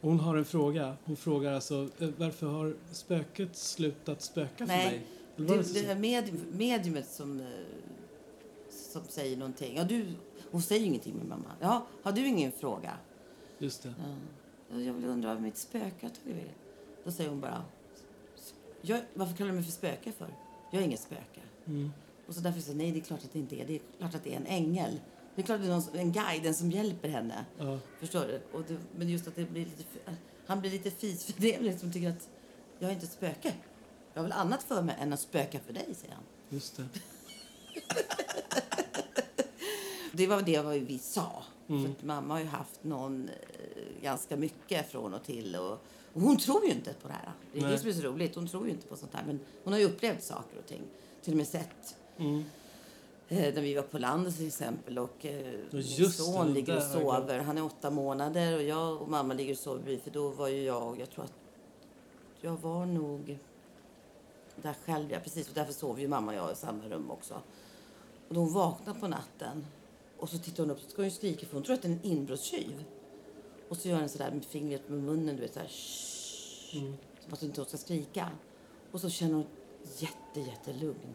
[0.00, 0.96] hon har en fråga.
[1.04, 5.06] Hon frågar alltså eh, varför har spöket slutat spöka för Nej, mig?
[5.36, 7.46] Eller var det det medium, mediumet som, eh,
[8.70, 9.76] som säger någonting.
[9.76, 10.06] Ja, du,
[10.50, 11.52] hon säger ju ingenting med mamma.
[11.60, 12.92] Ja, har du ingen fråga?
[13.58, 13.94] Just det.
[13.98, 14.78] Ja.
[14.78, 16.54] Jag vill undra vad mitt spöke har tagit vägen.
[17.04, 17.64] Då säger hon bara...
[19.14, 20.28] Varför kallar du mig för spöke för?
[20.70, 21.40] Jag är inget spöke.
[21.64, 21.90] Mm.
[22.26, 23.66] Och så därför jag, nej det är klart att det inte är.
[23.66, 25.00] Det är klart att det är en ängel.
[25.38, 27.44] Det är klart att det är någon, som- en guide, som hjälper henne.
[27.58, 27.78] Ja.
[28.00, 28.40] Förstår du?
[28.52, 29.84] Och det, men just att det blir lite,
[30.46, 31.60] han blir lite fis för det.
[31.60, 32.28] Liksom tycker att
[32.78, 33.54] jag är inte ett spöke.
[34.14, 36.24] Jag har väl annat för mig än att spöka för dig, säger han.
[36.48, 36.84] Just det.
[40.12, 41.42] Det var det vad vi sa.
[41.66, 45.56] För att mamma har ju haft någon eh, ganska mycket från och till.
[45.56, 45.72] Och,
[46.12, 47.32] och hon tror ju inte på det här.
[47.52, 47.72] Det är Nej.
[47.72, 48.34] det som är så roligt.
[48.34, 49.24] Hon tror ju inte på sånt här.
[49.26, 50.82] Men hon har ju upplevt saker och ting.
[51.22, 51.96] Till och med sett.
[52.18, 52.44] Mm.
[53.28, 54.98] Eh, när vi var på landet till exempel.
[54.98, 57.38] Och eh, min son det ligger och sover.
[57.38, 58.56] Han är åtta månader.
[58.56, 60.02] Och jag och mamma ligger och sover bredvid.
[60.02, 61.32] För då var ju jag, jag tror att
[62.40, 63.38] jag var nog
[64.56, 65.12] där själv.
[65.12, 65.48] Ja, precis.
[65.48, 67.34] Och därför sov ju mamma och jag i samma rum också.
[68.28, 69.66] Och då hon vaknar på natten
[70.18, 71.92] och så tittar hon upp så ska hon skrika för hon tror att det är
[71.92, 72.84] en inbrottstjuv.
[73.68, 76.18] Och så gör hon sådär med fingret med munnen, du vet såhär shh,
[76.72, 76.96] Mm.
[77.20, 78.30] Som att hon inte ska skrika.
[78.92, 79.46] Och så känner hon
[79.98, 81.14] jätte, jättelugn.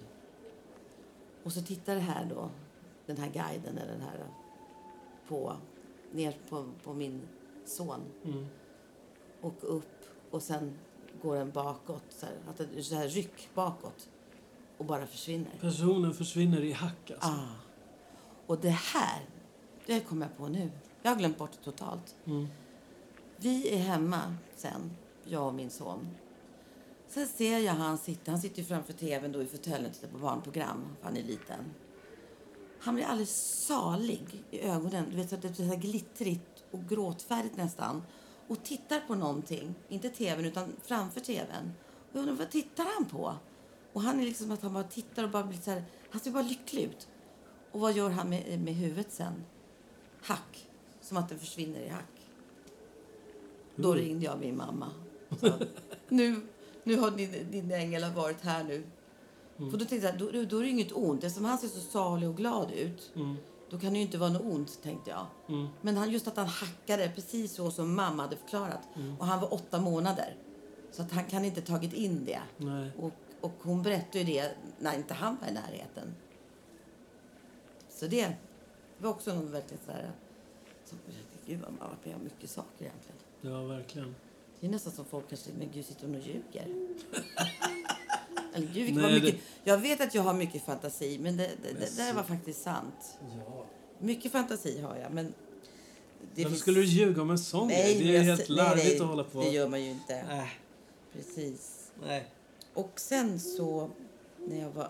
[1.43, 2.49] Och så tittar det här då,
[3.05, 4.25] den här guiden eller den här
[5.27, 5.55] på,
[6.11, 7.21] ner på, på min
[7.65, 8.45] son Mm.
[9.41, 10.73] och upp och sen
[11.21, 14.09] går den bakåt, så här, att det, så här ryck bakåt
[14.77, 15.51] och bara försvinner.
[15.59, 17.29] Personen försvinner i hack alltså.
[17.29, 17.47] Ah.
[18.47, 19.21] Och det här,
[19.85, 20.71] det kommer jag på nu.
[21.01, 22.15] Jag har glömt bort det totalt.
[22.25, 22.47] Mm.
[23.37, 24.91] Vi är hemma sen,
[25.23, 26.07] jag och min son.
[27.13, 30.17] Sen ser jag han sitta, han sitter framför tvn då i fåtöljen och tittar på
[30.17, 31.73] barnprogram, han är liten.
[32.79, 36.89] Han blir alldeles salig i ögonen, du vet så att det är så glittrigt och
[36.89, 38.01] gråtfärdigt nästan.
[38.47, 41.71] Och tittar på någonting, inte tvn utan framför tvn.
[42.11, 43.35] Och jag undrar, vad tittar han på?
[43.93, 46.31] Och han är liksom att han bara tittar och bara blir så här, han ser
[46.31, 47.07] bara lycklig ut.
[47.71, 49.43] Och vad gör han med, med huvudet sen?
[50.21, 50.69] Hack.
[51.01, 52.29] Som att det försvinner i hack.
[53.75, 54.05] Då Mm.
[54.05, 54.91] ringde jag min mamma.
[55.39, 55.59] sa,
[56.09, 56.41] nu,
[56.83, 58.83] nu har din, din ängel har varit här nu.
[59.57, 59.71] Mm.
[59.71, 61.23] För då tänkte jag, då, då, är det inget ont.
[61.23, 63.11] Eftersom han ser så salig och glad ut.
[63.15, 63.35] Mm.
[63.69, 65.25] Då kan det inte vara något ont, tänkte jag.
[65.49, 65.67] Mm.
[65.81, 68.81] Men han, just att han hackade precis så som mamma hade förklarat.
[68.95, 69.19] Mm.
[69.19, 70.35] Och han var åtta månader.
[70.91, 72.41] Så att han kan inte tagit in det.
[72.57, 72.91] Nej.
[72.97, 76.15] Och, och hon berättade ju det när inte han var i närheten.
[77.89, 78.33] Så det
[78.97, 80.11] var också något verkligen sådär...
[80.85, 80.95] Så,
[81.45, 83.17] gud, man har varit med om mycket saker egentligen.
[83.41, 84.15] Ja, verkligen.
[84.63, 86.67] Det är nästan som folk kanske, men gud, sitter hon och ljuger?
[88.53, 91.37] Eller gud, vilket Nej, var mycket, det- Jag vet att jag har mycket fantasi, men
[91.37, 93.17] det, det, Men det där så- var faktiskt sant.
[93.37, 93.65] Ja.
[93.99, 95.33] Mycket fantasi har jag, men...
[96.35, 97.99] Det Varför skulle du ljuga om en sån Nej?
[97.99, 99.41] Det är jag helt sä- nej, larvigt nej, att hålla på.
[99.41, 100.15] Det gör man ju inte.
[100.15, 100.47] Äh,
[101.13, 101.91] Precis.
[102.07, 102.25] nej.
[102.73, 103.89] Och sen så,
[104.37, 104.89] när jag var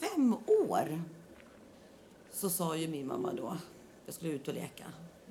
[0.00, 1.02] fem år,
[2.32, 3.56] så sa ju min mamma då,
[4.06, 4.84] jag skulle ut och leka.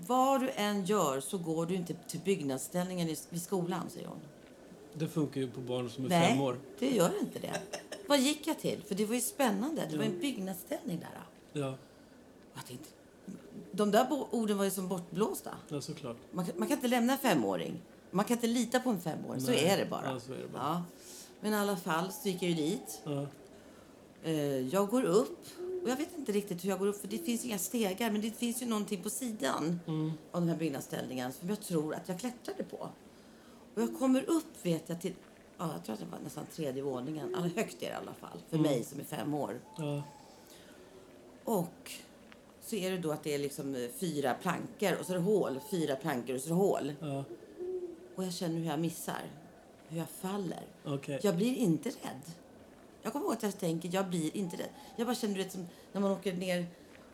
[0.07, 4.19] Vad du än gör så går du inte till byggnadsställningen i, skolan, säger hon.
[4.93, 6.57] Det funkar ju på barn som är Nej, fem år.
[6.79, 7.61] det gör inte det.
[8.07, 8.81] Vad gick jag till?
[8.87, 9.87] För det var ju spännande.
[9.91, 11.21] Det var en byggnadsställning där.
[11.61, 11.75] Ja,
[12.53, 12.89] jag tänkte,
[13.71, 15.51] de där orden var ju som bortblåsta.
[15.69, 16.17] ja såklart.
[16.31, 17.81] Man, kan- man kan inte lämna en femåring.
[18.11, 19.41] Man kan inte lita på en femåring.
[19.41, 19.65] Så Nej.
[19.65, 20.05] är det bara.
[20.13, 20.61] Ja, så är det bara.
[20.63, 20.83] Ja.
[21.41, 23.01] Men i alla fall så gick jag ju dit.
[23.03, 23.25] Ja.
[24.23, 24.33] Eh,
[24.67, 25.39] jag går upp.
[25.83, 28.11] Och jag vet inte riktigt hur jag går upp, för det finns inga stegar.
[28.11, 30.11] Men det finns ju någonting på sidan Mm.
[30.31, 32.89] av den här byggnadsställningen som jag tror att jag klättrade på.
[33.75, 35.13] Och jag kommer upp, vet jag, till...
[35.57, 37.35] Ja, jag tror att det var nästan tredje våningen.
[37.35, 39.59] Alltså högt är det i alla fall, för mig som är fem år.
[39.77, 40.03] Ja.
[41.43, 41.91] Och
[42.61, 45.23] så är det då att det är liksom eh, fyra plankor och så är det
[45.23, 45.59] hål.
[45.71, 46.93] Fyra plankor och så är det hål.
[46.99, 47.23] Ja.
[48.15, 49.21] Och jag känner hur jag missar.
[49.87, 50.63] Hur jag faller.
[50.85, 51.19] Okej.
[51.23, 52.21] Jag blir inte rädd.
[53.01, 54.69] Jag kommer ihåg att jag tänker, jag blir inte rädd.
[54.95, 56.65] Jag bara känner, du vet, som när man åker ner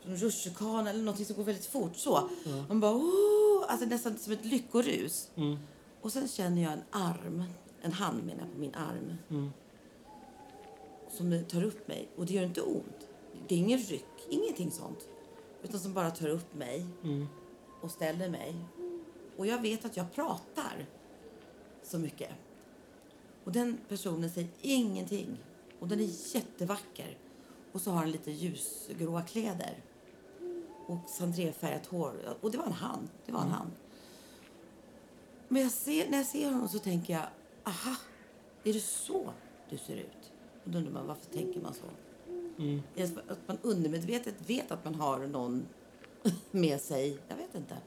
[0.03, 1.95] från rutschkana eller någonting som går väldigt fort.
[1.95, 2.29] Så.
[2.67, 3.65] Man bara, oh!
[3.67, 5.29] Alltså nästan som ett lyckorus.
[5.35, 5.57] Mm.
[6.01, 7.43] Och sen känner jag en arm,
[7.81, 9.17] en hand menar jag på min arm.
[9.29, 9.49] Mm.
[11.11, 12.07] Som tar upp mig.
[12.15, 13.07] Och det gör inte ont.
[13.47, 15.07] Det är ingen ryck, ingenting sånt.
[15.63, 17.27] Utan som bara tar upp mig Mm.
[17.81, 18.55] och ställer mig.
[19.37, 20.85] Och jag vet att jag pratar
[21.83, 22.29] så mycket.
[23.43, 25.37] Och den personen säger ingenting.
[25.79, 27.17] Och den är jättevacker.
[27.71, 29.83] Och så har han lite ljusgråa kläder.
[30.85, 32.37] Och sandréfärgat hår.
[32.41, 33.09] Och det var en han.
[33.25, 33.71] Det var en han.
[35.47, 37.25] Men jag ser, när jag ser honom så tänker jag,
[37.63, 37.95] aha,
[38.63, 39.33] är det så
[39.69, 40.31] du ser ut?
[40.63, 41.85] Och då undrar man, varför tänker man så?
[42.57, 42.81] Mm.
[43.27, 45.65] Att man undermedvetet vet att man har någon
[46.51, 47.19] med sig.
[47.27, 47.77] Jag vet inte.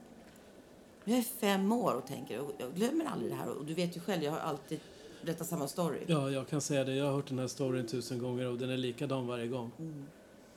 [1.04, 3.48] Jag är fem år och tänker, och jag glömmer aldrig det här.
[3.48, 4.80] Och du vet ju själv, jag har alltid
[5.22, 5.98] berättat samma story.
[6.06, 6.94] Ja, jag kan säga det.
[6.94, 9.70] Jag har hört den här storyn tusen gånger och den är likadan varje gång.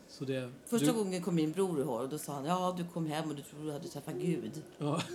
[0.08, 0.38] Så det...
[0.38, 0.54] Mm.
[0.66, 3.30] Första du, gången kom min bror ihåg och då sa han, ja du kom hem
[3.30, 4.52] och du trodde du hade träffat Gud.
[4.78, 5.02] Ja.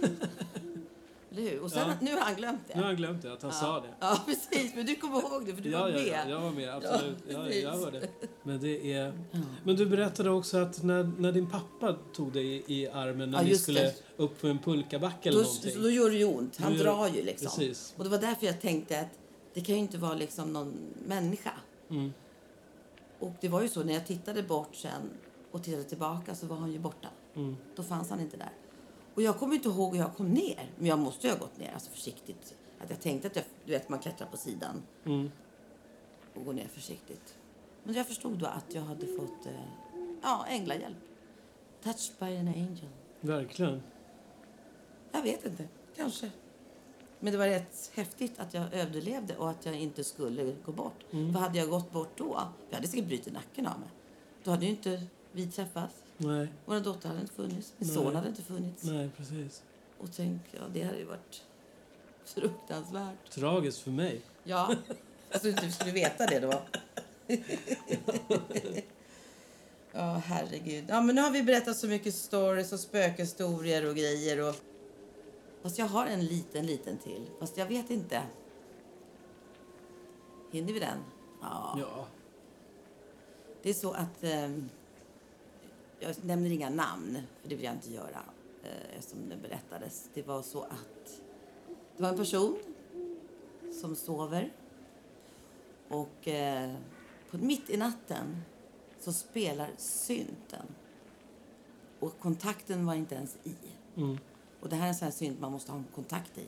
[1.32, 1.60] Eller hur?
[1.60, 1.94] Och sen, Ja.
[2.00, 2.74] nu har han glömt det.
[2.74, 3.88] Nu har han glömt det, att han sa det.
[4.00, 4.74] Ja, precis.
[4.74, 6.06] Men du kommer ihåg det, för du Ja, var ja, med.
[6.06, 6.68] ja, jag var med.
[6.74, 7.16] Absolut.
[7.28, 8.08] Ja, Ja, jag var det.
[8.42, 9.12] Men, det är...
[9.64, 13.38] Men du berättade också att när, när din pappa tog dig i, i armen när
[13.38, 13.94] Ja, ni skulle det.
[14.16, 15.82] upp på en pulkabacke eller Då, någonting.
[15.82, 16.56] då gör det ju ont.
[16.56, 17.46] Han Då drar ju liksom.
[17.46, 17.94] Precis.
[17.96, 19.18] Och det var därför jag tänkte att
[19.58, 21.52] det kan ju inte vara liksom någon människa.
[21.90, 22.12] Mm.
[23.18, 25.10] Och det var ju så, när jag tittade bort sen
[25.50, 27.08] och tittade tillbaka så var han ju borta.
[27.34, 27.56] Mm.
[27.76, 28.52] Då fanns han inte där.
[29.14, 30.70] Och jag kommer inte ihåg hur jag kom ner.
[30.76, 32.54] Men jag måste ju ha gått ner, alltså försiktigt.
[32.78, 35.30] Att jag tänkte att jag, du vet, man klättrar på sidan Mm.
[36.34, 37.38] och går ner försiktigt.
[37.84, 39.52] Men jag förstod då att jag hade fått eh,
[40.22, 40.96] ja, änglahjälp.
[41.82, 42.88] Touched by an angel.
[43.20, 43.82] Verkligen.
[45.12, 46.30] Jag vet inte, kanske.
[47.20, 51.04] Men det var rätt häftigt att jag överlevde och att jag inte skulle gå bort.
[51.10, 51.32] Mm.
[51.32, 53.88] För hade jag gått bort då, jag hade säkert brutit nacken av mig.
[54.44, 55.02] Då hade ju inte
[55.32, 55.94] vi träffats.
[56.16, 57.72] Nej, Vår dotter hade inte funnits.
[57.78, 57.96] Min Nej.
[57.96, 58.84] son hade inte funnits.
[58.84, 59.62] nej, precis.
[59.98, 61.42] Och tänk, ja, det hade ju varit
[62.24, 63.30] fruktansvärt.
[63.30, 64.20] Tragiskt för mig.
[64.44, 64.74] Ja,
[65.30, 66.62] fast du inte skulle veta det då.
[69.92, 70.84] Ja, herregud.
[70.88, 74.48] Ja, men nu har vi berättat så mycket stories och spökhistorier och grejer.
[74.48, 74.54] Och...
[75.68, 77.30] Fast jag har en liten, liten till.
[77.38, 78.22] Fast jag vet inte.
[80.50, 80.98] Hinner vi den?
[81.40, 81.76] Ja.
[81.80, 82.06] Ja.
[83.62, 84.24] Det är så att...
[84.24, 84.68] ehm,
[86.00, 88.22] jag nämner inga namn, för det vill jag inte göra
[88.64, 90.10] eh, eftersom det berättades.
[90.14, 91.20] Det var så att
[91.96, 92.58] det var en person
[93.80, 94.52] som sover
[95.88, 96.74] och eh,
[97.30, 98.42] på, mitt i natten
[99.00, 100.66] så spelar synten.
[102.00, 103.54] Och kontakten var inte ens i.
[103.96, 104.18] Mm.
[104.60, 106.46] Och det här är en sån här synt man måste ha en kontakt i.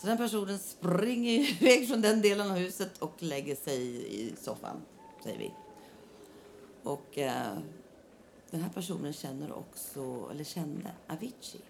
[0.00, 1.32] Så den personen springer
[1.62, 4.82] iväg från den delen av huset och lägger sig i soffan,
[5.24, 5.52] säger vi.
[6.82, 7.58] Och eh,
[8.50, 11.60] den här personen känner också, eller kände, Avicii.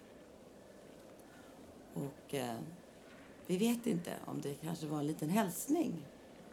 [1.93, 2.55] Och eh,
[3.47, 6.05] vi vet inte om det kanske var en liten hälsning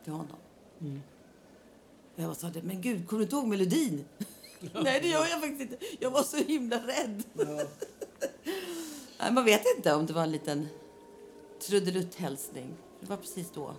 [0.05, 0.37] till honom.
[0.81, 1.03] Mm.
[2.15, 4.05] Jag bara sa det, men gud, kommer du inte ihåg melodin?
[4.75, 5.77] Nej, det gör jag faktiskt inte.
[6.01, 7.23] Jag var så himla rädd.
[7.33, 7.67] Nej,
[9.33, 10.69] man vet inte om det var en liten
[11.61, 12.75] trudelutt-hälsning.
[13.01, 13.75] Det var precis då,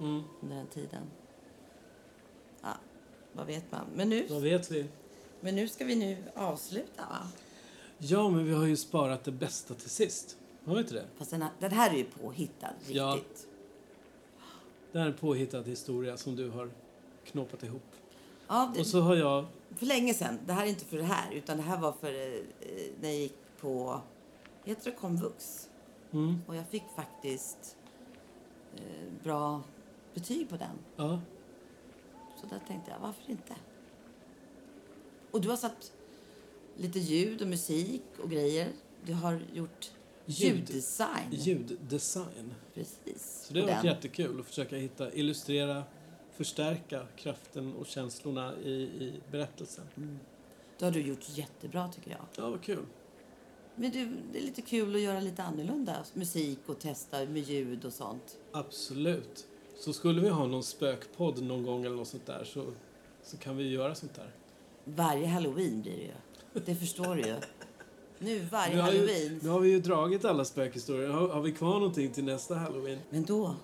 [0.00, 0.22] Mm.
[0.42, 1.02] under den tiden.
[2.62, 2.68] Ja,
[3.32, 3.86] vad vet man?
[3.94, 4.86] Men nu, Vad vet vi?
[5.40, 7.26] men nu ska vi nu avsluta, va?
[7.98, 10.36] Ja, men vi har ju sparat det bästa till sist.
[10.64, 11.04] Har vi inte det?
[11.16, 12.96] Fast den här, den här är ju påhittad, riktigt.
[12.96, 13.18] Ja.
[14.92, 16.70] Det här är en påhittad historia som du har
[17.24, 17.82] knåpat ihop.
[18.48, 19.44] Ja, det, Och så har jag...
[19.76, 20.38] för länge sedan.
[20.46, 22.40] Det här är inte för det här, utan det här var för eh,
[23.00, 24.00] när jag gick på,
[24.64, 25.70] heter det komvux?
[26.12, 27.76] Mm, Och jag fick faktiskt
[28.76, 29.62] eh, bra
[30.14, 30.78] betyg på den.
[30.96, 31.20] ja,
[32.40, 33.54] Så där tänkte jag, varför inte?
[35.30, 35.92] Och du har satt
[36.76, 38.68] lite ljud och musik och grejer.
[39.04, 39.90] Du har gjort
[40.26, 40.56] Ljud.
[40.56, 41.30] ljuddesign.
[41.30, 42.54] ljuddesign.
[42.74, 43.44] Precis.
[43.46, 43.86] Så det har varit den.
[43.94, 45.84] jättekul att försöka hitta, illustrera,
[46.32, 49.84] förstärka kraften och känslorna i, i berättelsen.
[50.78, 52.20] Det har du gjort jättebra tycker jag.
[52.36, 52.84] Ja, vad kul.
[53.74, 57.84] Men du, det är lite kul att göra lite annorlunda musik och testa med ljud
[57.84, 58.36] och sånt.
[58.52, 59.46] Absolut.
[59.78, 62.66] Så skulle vi ha någon spökpodd någon gång eller något sånt där så,
[63.22, 64.34] så kan vi göra sånt där.
[64.84, 66.64] Varje halloween blir det ju.
[66.66, 67.34] Det förstår du ju.
[68.18, 69.40] Nu varje Nu har, ju, halloween.
[69.42, 71.08] nu har vi ju dragit alla spökhistorier.
[71.08, 72.98] Har, har vi kvar någonting till nästa halloween?
[73.10, 73.54] Men då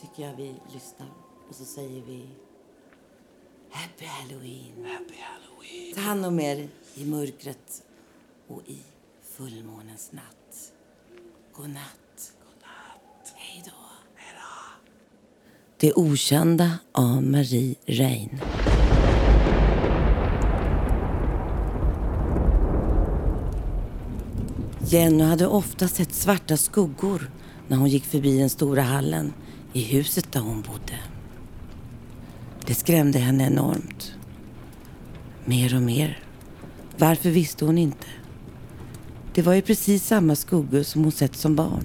[0.00, 1.08] tycker jag vi lyssnar
[1.48, 2.26] och så säger vi
[3.70, 4.84] Happy Halloween.
[4.84, 5.94] Happy halloween!
[5.94, 7.84] Ta hand om er i mörkret
[8.48, 8.78] och i
[9.36, 10.72] fullmånens natt.
[11.52, 12.32] God natt.
[12.44, 13.34] God natt.
[13.34, 13.70] Hej då.
[14.14, 14.88] Hej då.
[15.76, 18.40] Det okända av Marie Rein.
[24.80, 27.30] Jenny hade ofta sett svarta skuggor
[27.68, 29.32] när hon gick förbi den stora hallen
[29.72, 30.98] i huset där hon bodde.
[32.66, 34.14] Det skrämde henne enormt.
[35.44, 36.18] Mer och mer.
[36.98, 38.06] Varför visste hon inte.
[39.36, 41.84] Det var ju precis samma skuggor som hon sett som barn.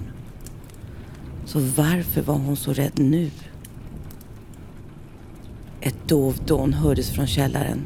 [1.44, 3.30] Så varför var hon så rädd nu?
[5.80, 7.80] Ett dovt dån hördes från källaren.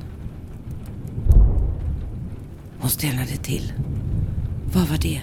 [2.79, 3.73] Hon stelnade till.
[4.73, 5.23] Vad var det?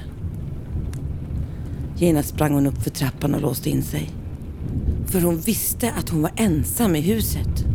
[1.97, 4.09] Genast sprang hon upp för trappan och låste in sig.
[5.07, 7.65] För hon visste att hon var ensam i huset.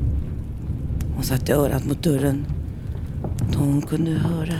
[1.14, 2.46] Hon satte örat mot dörren
[3.52, 4.58] då hon kunde höra,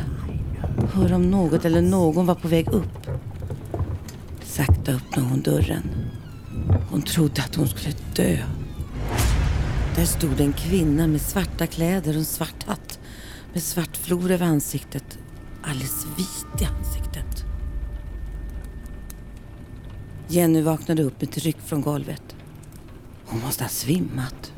[0.87, 3.07] Hörde om något eller någon var på väg upp.
[4.43, 5.83] Sakta öppnade hon dörren.
[6.91, 8.39] Hon trodde att hon skulle dö.
[9.97, 12.99] Där stod en kvinna med svarta kläder och en svart hatt
[13.53, 15.19] med svart flor över ansiktet.
[15.63, 17.45] Alldeles vit i ansiktet.
[20.29, 22.37] Jenny vaknade upp med ett ryck från golvet.
[23.27, 24.53] Hon måste ha svimmat.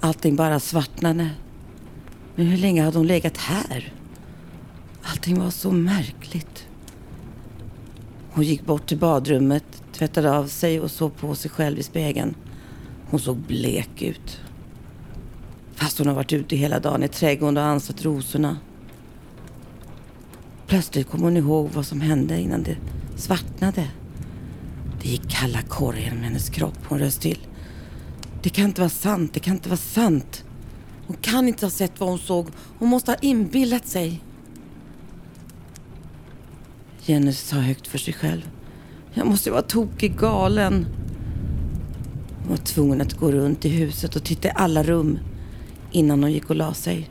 [0.00, 1.30] Allting bara svartnade.
[2.34, 3.92] Men hur länge hade hon legat här?
[5.10, 6.66] Allting var så märkligt.
[8.30, 12.34] Hon gick bort till badrummet, tvättade av sig och såg på sig själv i spegeln.
[13.10, 14.40] Hon såg blek ut.
[15.74, 18.56] Fast hon har varit ute hela dagen i trädgården och ansat rosorna.
[20.66, 22.76] Plötsligt kom hon ihåg vad som hände innan det
[23.16, 23.88] svartnade.
[25.02, 26.78] Det gick kalla kårar genom hennes kropp.
[26.88, 27.46] Hon rös till.
[28.42, 29.34] Det kan inte vara sant.
[29.34, 30.44] Det kan inte vara sant.
[31.06, 32.48] Hon kan inte ha sett vad hon såg.
[32.78, 34.22] Hon måste ha inbillat sig.
[37.02, 38.50] Jenny sa högt för sig själv.
[39.14, 40.86] Jag måste vara tokig galen.
[42.38, 45.18] Hon var tvungen att gå runt i huset och titta i alla rum
[45.90, 47.08] innan hon gick och la sig.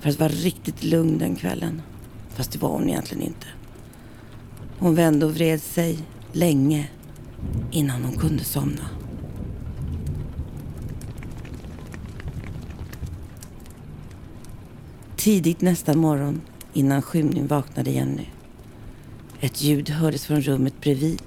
[0.00, 1.82] För att vara riktigt lugn den kvällen.
[2.34, 3.46] Fast det var hon egentligen inte.
[4.78, 5.98] Hon vände och vred sig
[6.32, 6.88] länge
[7.70, 8.88] innan hon kunde somna.
[15.16, 16.40] Tidigt nästa morgon,
[16.72, 18.26] innan skymning, vaknade Jenny.
[19.44, 21.22] Ett ljud hördes från rummet bredvid.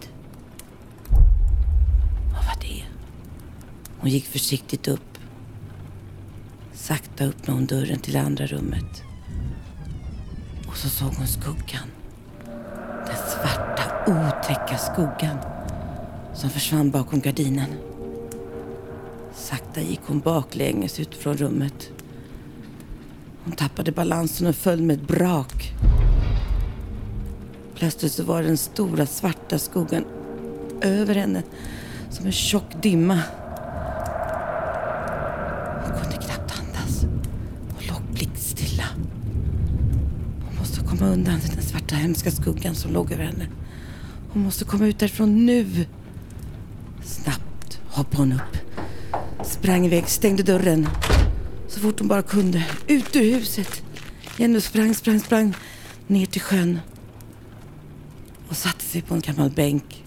[2.33, 2.83] Vad var det?
[3.97, 5.17] Hon gick försiktigt upp.
[6.73, 9.03] Sakta öppnade hon dörren till det andra rummet.
[10.67, 11.87] Och så såg hon skuggan.
[13.05, 15.37] Den svarta, otäcka skuggan
[16.33, 17.69] som försvann bakom gardinen.
[19.33, 21.89] Sakta gick hon baklänges ut från rummet.
[23.43, 25.73] Hon tappade balansen och föll med ett brak.
[27.75, 30.05] Plötsligt så var den stora svarta skuggan
[30.81, 31.43] över henne
[32.09, 33.19] som en tjock dimma.
[35.83, 37.03] Hon kunde knappt andas
[37.75, 38.85] och låg blickstilla.
[40.45, 43.47] Hon måste komma undan den svarta hemska skuggan som låg över henne.
[44.29, 45.85] Hon måste komma ut därifrån nu.
[47.03, 48.57] Snabbt hoppade hon upp.
[49.45, 50.87] Sprang iväg, stängde dörren.
[51.67, 52.65] Så fort hon bara kunde.
[52.87, 53.83] Ut ur huset.
[54.37, 55.53] Jenny sprang, sprang, sprang
[56.07, 56.79] ner till sjön.
[58.85, 60.03] Sig på en gammal bänk.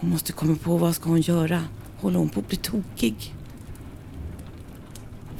[0.00, 1.64] Hon måste komma på vad ska hon göra.
[2.00, 3.34] Håller hon på att bli tokig?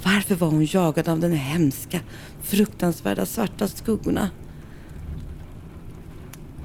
[0.02, 2.00] Varför var hon jagad av den hemska,
[2.42, 4.30] fruktansvärda svarta skuggorna?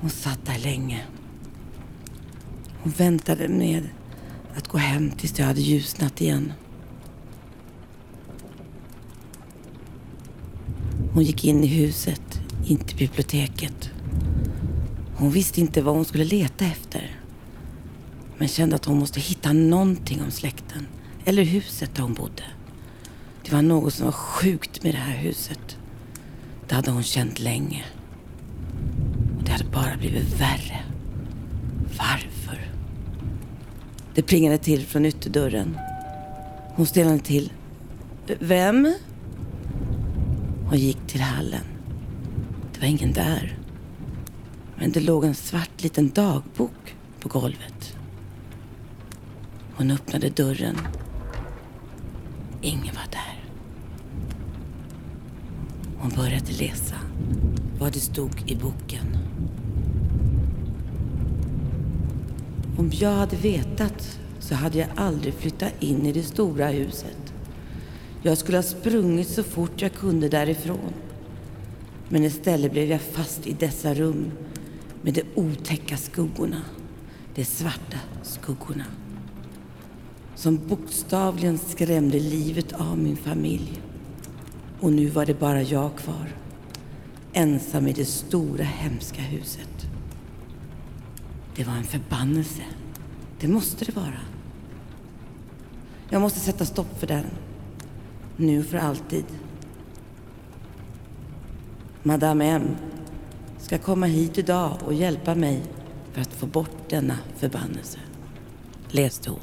[0.01, 1.05] Hon satt där länge.
[2.83, 3.89] Hon väntade med
[4.57, 6.53] att gå hem tills det hade ljusnat igen.
[11.13, 13.94] Hon gick in i huset, in till biblioteket.
[15.17, 17.19] Hon visste inte vad hon skulle leta efter.
[18.37, 20.87] Men kände att hon måste hitta någonting om släkten.
[21.25, 22.43] Eller huset där hon bodde.
[23.45, 25.77] Det var något som var sjukt med det här huset.
[26.67, 27.85] Det hade hon känt länge.
[29.37, 30.79] Och det hade bara blivit värre.
[31.97, 32.71] Varför?
[34.15, 35.77] Det plingade till från ytterdörren.
[36.75, 37.51] Hon stelnade till.
[38.39, 38.93] Vem?
[40.69, 41.63] Hon gick till hallen.
[42.73, 43.57] Det var ingen där.
[44.77, 47.97] Men det låg en svart liten dagbok på golvet.
[49.75, 50.77] Hon öppnade dörren.
[52.61, 53.43] Ingen var där.
[55.97, 56.95] Hon började läsa
[57.79, 59.17] vad det stod i boken.
[62.77, 67.33] Om jag hade vetat så hade jag aldrig flyttat in i det stora huset.
[68.21, 70.93] Jag skulle ha sprungit så fort jag kunde därifrån.
[72.09, 74.31] Men istället blev jag fast i dessa rum
[75.05, 76.61] med de otäcka skuggorna.
[77.35, 78.85] De svarta skuggorna.
[80.35, 83.81] Som bokstavligen skrämde livet av min familj.
[84.79, 86.35] Och nu var det bara jag kvar.
[87.33, 89.87] Ensam i det stora hemska huset.
[91.55, 92.63] Det var en förbannelse.
[93.39, 94.21] Det måste det vara.
[96.09, 97.25] Jag måste sätta stopp för den.
[98.37, 99.25] Nu för alltid.
[102.03, 102.75] Madame M
[103.65, 105.61] ska komma hit idag och hjälpa mig
[106.13, 107.99] för att få bort denna förbannelse.
[108.89, 109.39] Läste hon.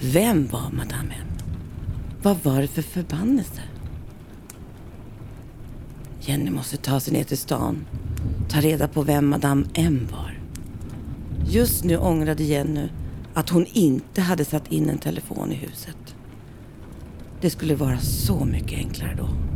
[0.00, 1.26] Vem var Madame M?
[2.22, 3.62] Vad var det för förbannelse?
[6.20, 7.86] Jenny måste ta sig ner till stan.
[8.48, 10.38] Ta reda på vem Madame M var.
[11.48, 12.88] Just nu ångrade Jenny
[13.34, 16.14] att hon inte hade satt in en telefon i huset.
[17.40, 19.49] Det skulle vara så mycket enklare då.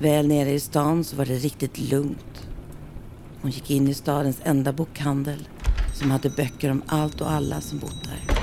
[0.00, 2.48] Väl nere i stan så var det riktigt lugnt.
[3.42, 5.48] Hon gick in i stadens enda bokhandel
[5.94, 8.36] som hade böcker om allt och alla som bott där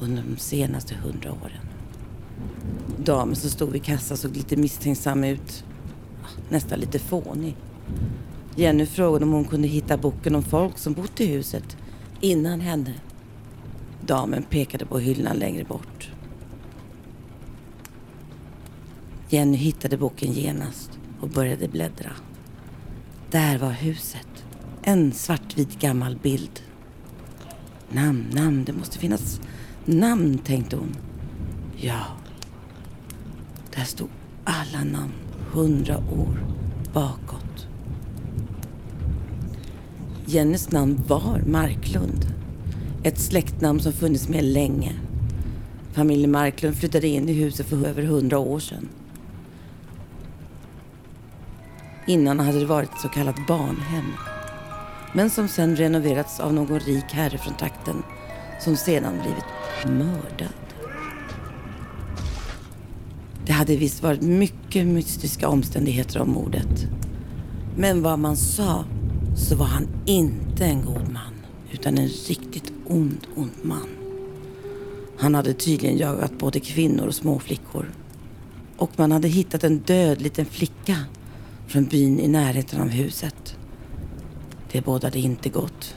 [0.00, 1.68] under de senaste hundra åren.
[2.98, 5.64] Damen som stod vid kassan såg lite misstänksam ut.
[6.22, 7.56] Ah, nästan lite fånig.
[8.56, 11.76] Jenny frågade om hon kunde hitta boken om folk som bott i huset
[12.20, 12.94] innan henne.
[14.00, 16.10] Damen pekade på hyllan längre bort.
[19.34, 22.10] Jenny hittade boken genast och började bläddra.
[23.30, 24.44] Där var huset.
[24.82, 26.60] En svartvit gammal bild.
[27.90, 29.40] Namn, namn, det måste finnas
[29.84, 30.96] namn, tänkte hon.
[31.76, 32.04] Ja,
[33.76, 34.08] där stod
[34.44, 35.12] alla namn
[35.52, 36.46] hundra år
[36.92, 37.66] bakåt.
[40.26, 42.34] Jennys namn var Marklund.
[43.02, 44.92] Ett släktnamn som funnits med länge.
[45.92, 48.88] Familjen Marklund flyttade in i huset för över hundra år sedan.
[52.06, 54.12] Innan hade det varit ett så kallat barnhem.
[55.12, 58.02] Men som sen renoverats av någon rik herre från trakten
[58.60, 60.48] som sedan blivit mördad.
[63.46, 66.86] Det hade visst varit mycket mystiska omständigheter om mordet.
[67.76, 68.84] Men vad man sa
[69.36, 71.34] så var han inte en god man
[71.72, 73.88] utan en riktigt ond, ond man.
[75.18, 77.86] Han hade tydligen jagat både kvinnor och småflickor.
[78.76, 80.96] Och man hade hittat en död liten flicka
[81.66, 83.56] från byn i närheten av huset.
[84.72, 85.96] Det bådade inte gott.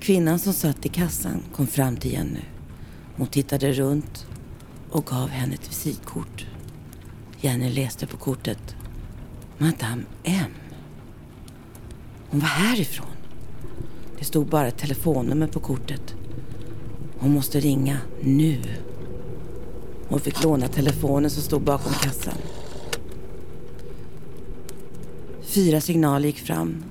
[0.00, 2.40] Kvinnan som satt i kassan kom fram till Jenny.
[3.16, 4.26] Hon tittade runt
[4.90, 6.46] och gav henne ett visitkort.
[7.40, 8.76] Jenny läste på kortet.
[9.58, 10.50] Madame M.
[12.30, 13.06] Hon var härifrån.
[14.18, 16.14] Det stod bara ett telefonnummer på kortet.
[17.18, 18.58] Hon måste ringa nu.
[20.08, 22.38] Hon fick låna telefonen som stod bakom kassan.
[25.50, 26.84] Fyra signaler gick fram.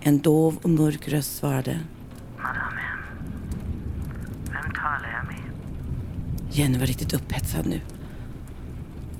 [0.00, 1.80] En dov och mörk röst svarade.
[2.36, 2.80] Madame.
[4.44, 5.50] Vem talar jag med?
[6.50, 7.80] Jenny var riktigt upphetsad nu.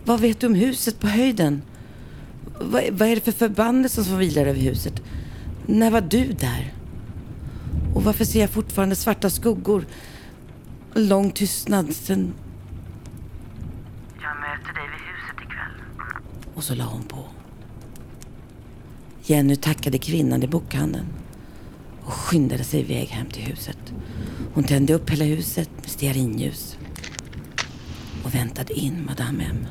[0.04, 1.62] Vad vet du om huset på höjden?
[2.60, 5.02] Vad, vad är det för förbannelse som vilar över huset?
[5.66, 6.74] När var du där?
[7.94, 9.86] Och varför ser jag fortfarande svarta skuggor?
[10.94, 12.34] Lång tystnad sen...
[14.22, 15.82] Jag möter dig vid huset ikväll.
[16.54, 17.39] Och så la hon på.
[19.30, 21.06] Jenny tackade kvinnan i bokhandeln
[22.04, 23.78] och skyndade sig iväg hem till huset.
[24.54, 26.78] Hon tände upp hela huset med stearinljus
[28.24, 29.66] och väntade in Madame M.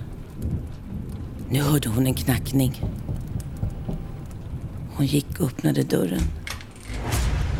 [1.49, 2.81] Nu hörde hon en knackning.
[4.95, 6.23] Hon gick och öppnade dörren.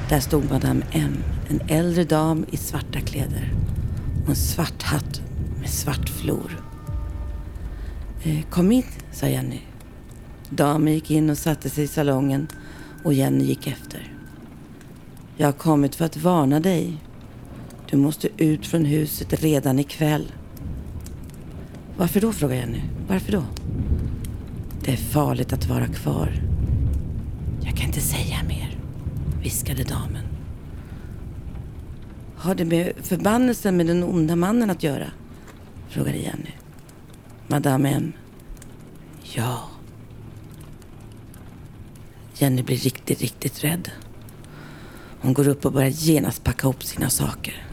[0.10, 1.18] Där stod Madame M,
[1.50, 3.54] en äldre dam i svarta kläder
[4.24, 5.22] och en svart hatt
[5.60, 6.64] med svart flor.
[8.24, 9.68] Eh, kom in, sa Jenny.
[10.50, 12.47] Damen gick in och satte sig i salongen
[13.04, 14.14] och Jenny gick efter.
[15.38, 16.97] Jag har kommit för att varna dig.
[17.89, 20.32] Du måste ut från huset redan ikväll.
[21.97, 22.32] Varför då?
[22.32, 22.82] frågade Jenny.
[23.08, 23.43] Varför då?
[24.84, 26.34] Det är farligt att vara kvar.
[27.62, 28.78] Jag kan inte säga mer,
[29.41, 30.24] viskade damen.
[32.36, 35.12] Har det med förbannelsen med den onda mannen att göra?
[35.89, 36.52] frågade Jenny.
[37.47, 38.14] Madame M.
[39.24, 39.68] Ja.
[42.42, 43.92] Jenny blir riktigt, riktigt rädd.
[45.22, 47.68] Hon går upp och börjar genast packa ihop sina saker.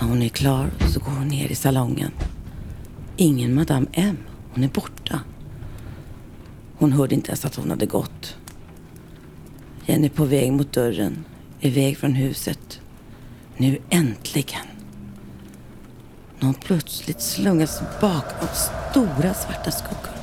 [0.00, 2.10] När hon är klar så går hon ner i salongen.
[3.16, 4.16] Ingen Madame M.
[4.54, 5.20] Hon är borta.
[6.78, 8.36] Hon hörde inte ens att hon hade gått.
[9.86, 11.24] Jenny är på väg mot dörren,
[11.60, 12.80] iväg från huset.
[13.56, 14.66] Nu äntligen.
[16.38, 20.21] När hon plötsligt slungas bakom stora svarta skuggor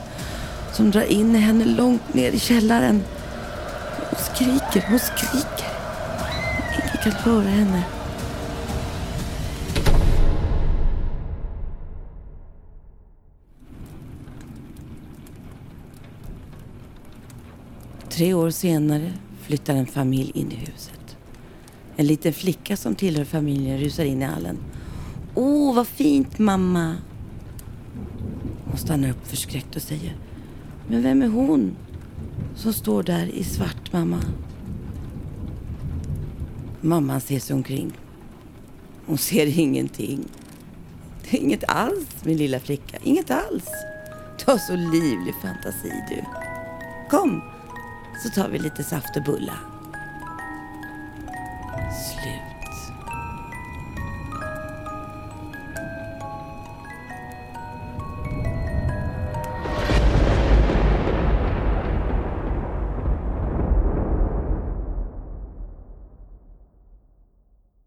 [0.73, 3.03] som drar in henne långt ner i källaren.
[4.09, 5.67] Hon skriker, hon skriker.
[6.73, 7.83] Ingen kan höra henne.
[18.09, 21.17] Tre år senare flyttar en familj in i huset.
[21.95, 24.57] En liten flicka som tillhör familjen rusar in i hallen.
[25.35, 26.95] Åh, vad fint mamma!
[28.65, 30.15] Hon stannar upp förskräckt och säger
[30.91, 31.75] men vem är hon
[32.55, 34.21] som står där i svart, mamma?
[36.81, 37.97] Mamman ser sig omkring.
[39.05, 40.25] Hon ser ingenting.
[41.21, 42.97] Det är inget alls, min lilla flicka.
[43.03, 43.69] Inget alls.
[44.39, 46.23] Du har så livlig fantasi, du.
[47.09, 47.41] Kom,
[48.23, 49.57] så tar vi lite saft och bulla.
[51.91, 52.48] Slut.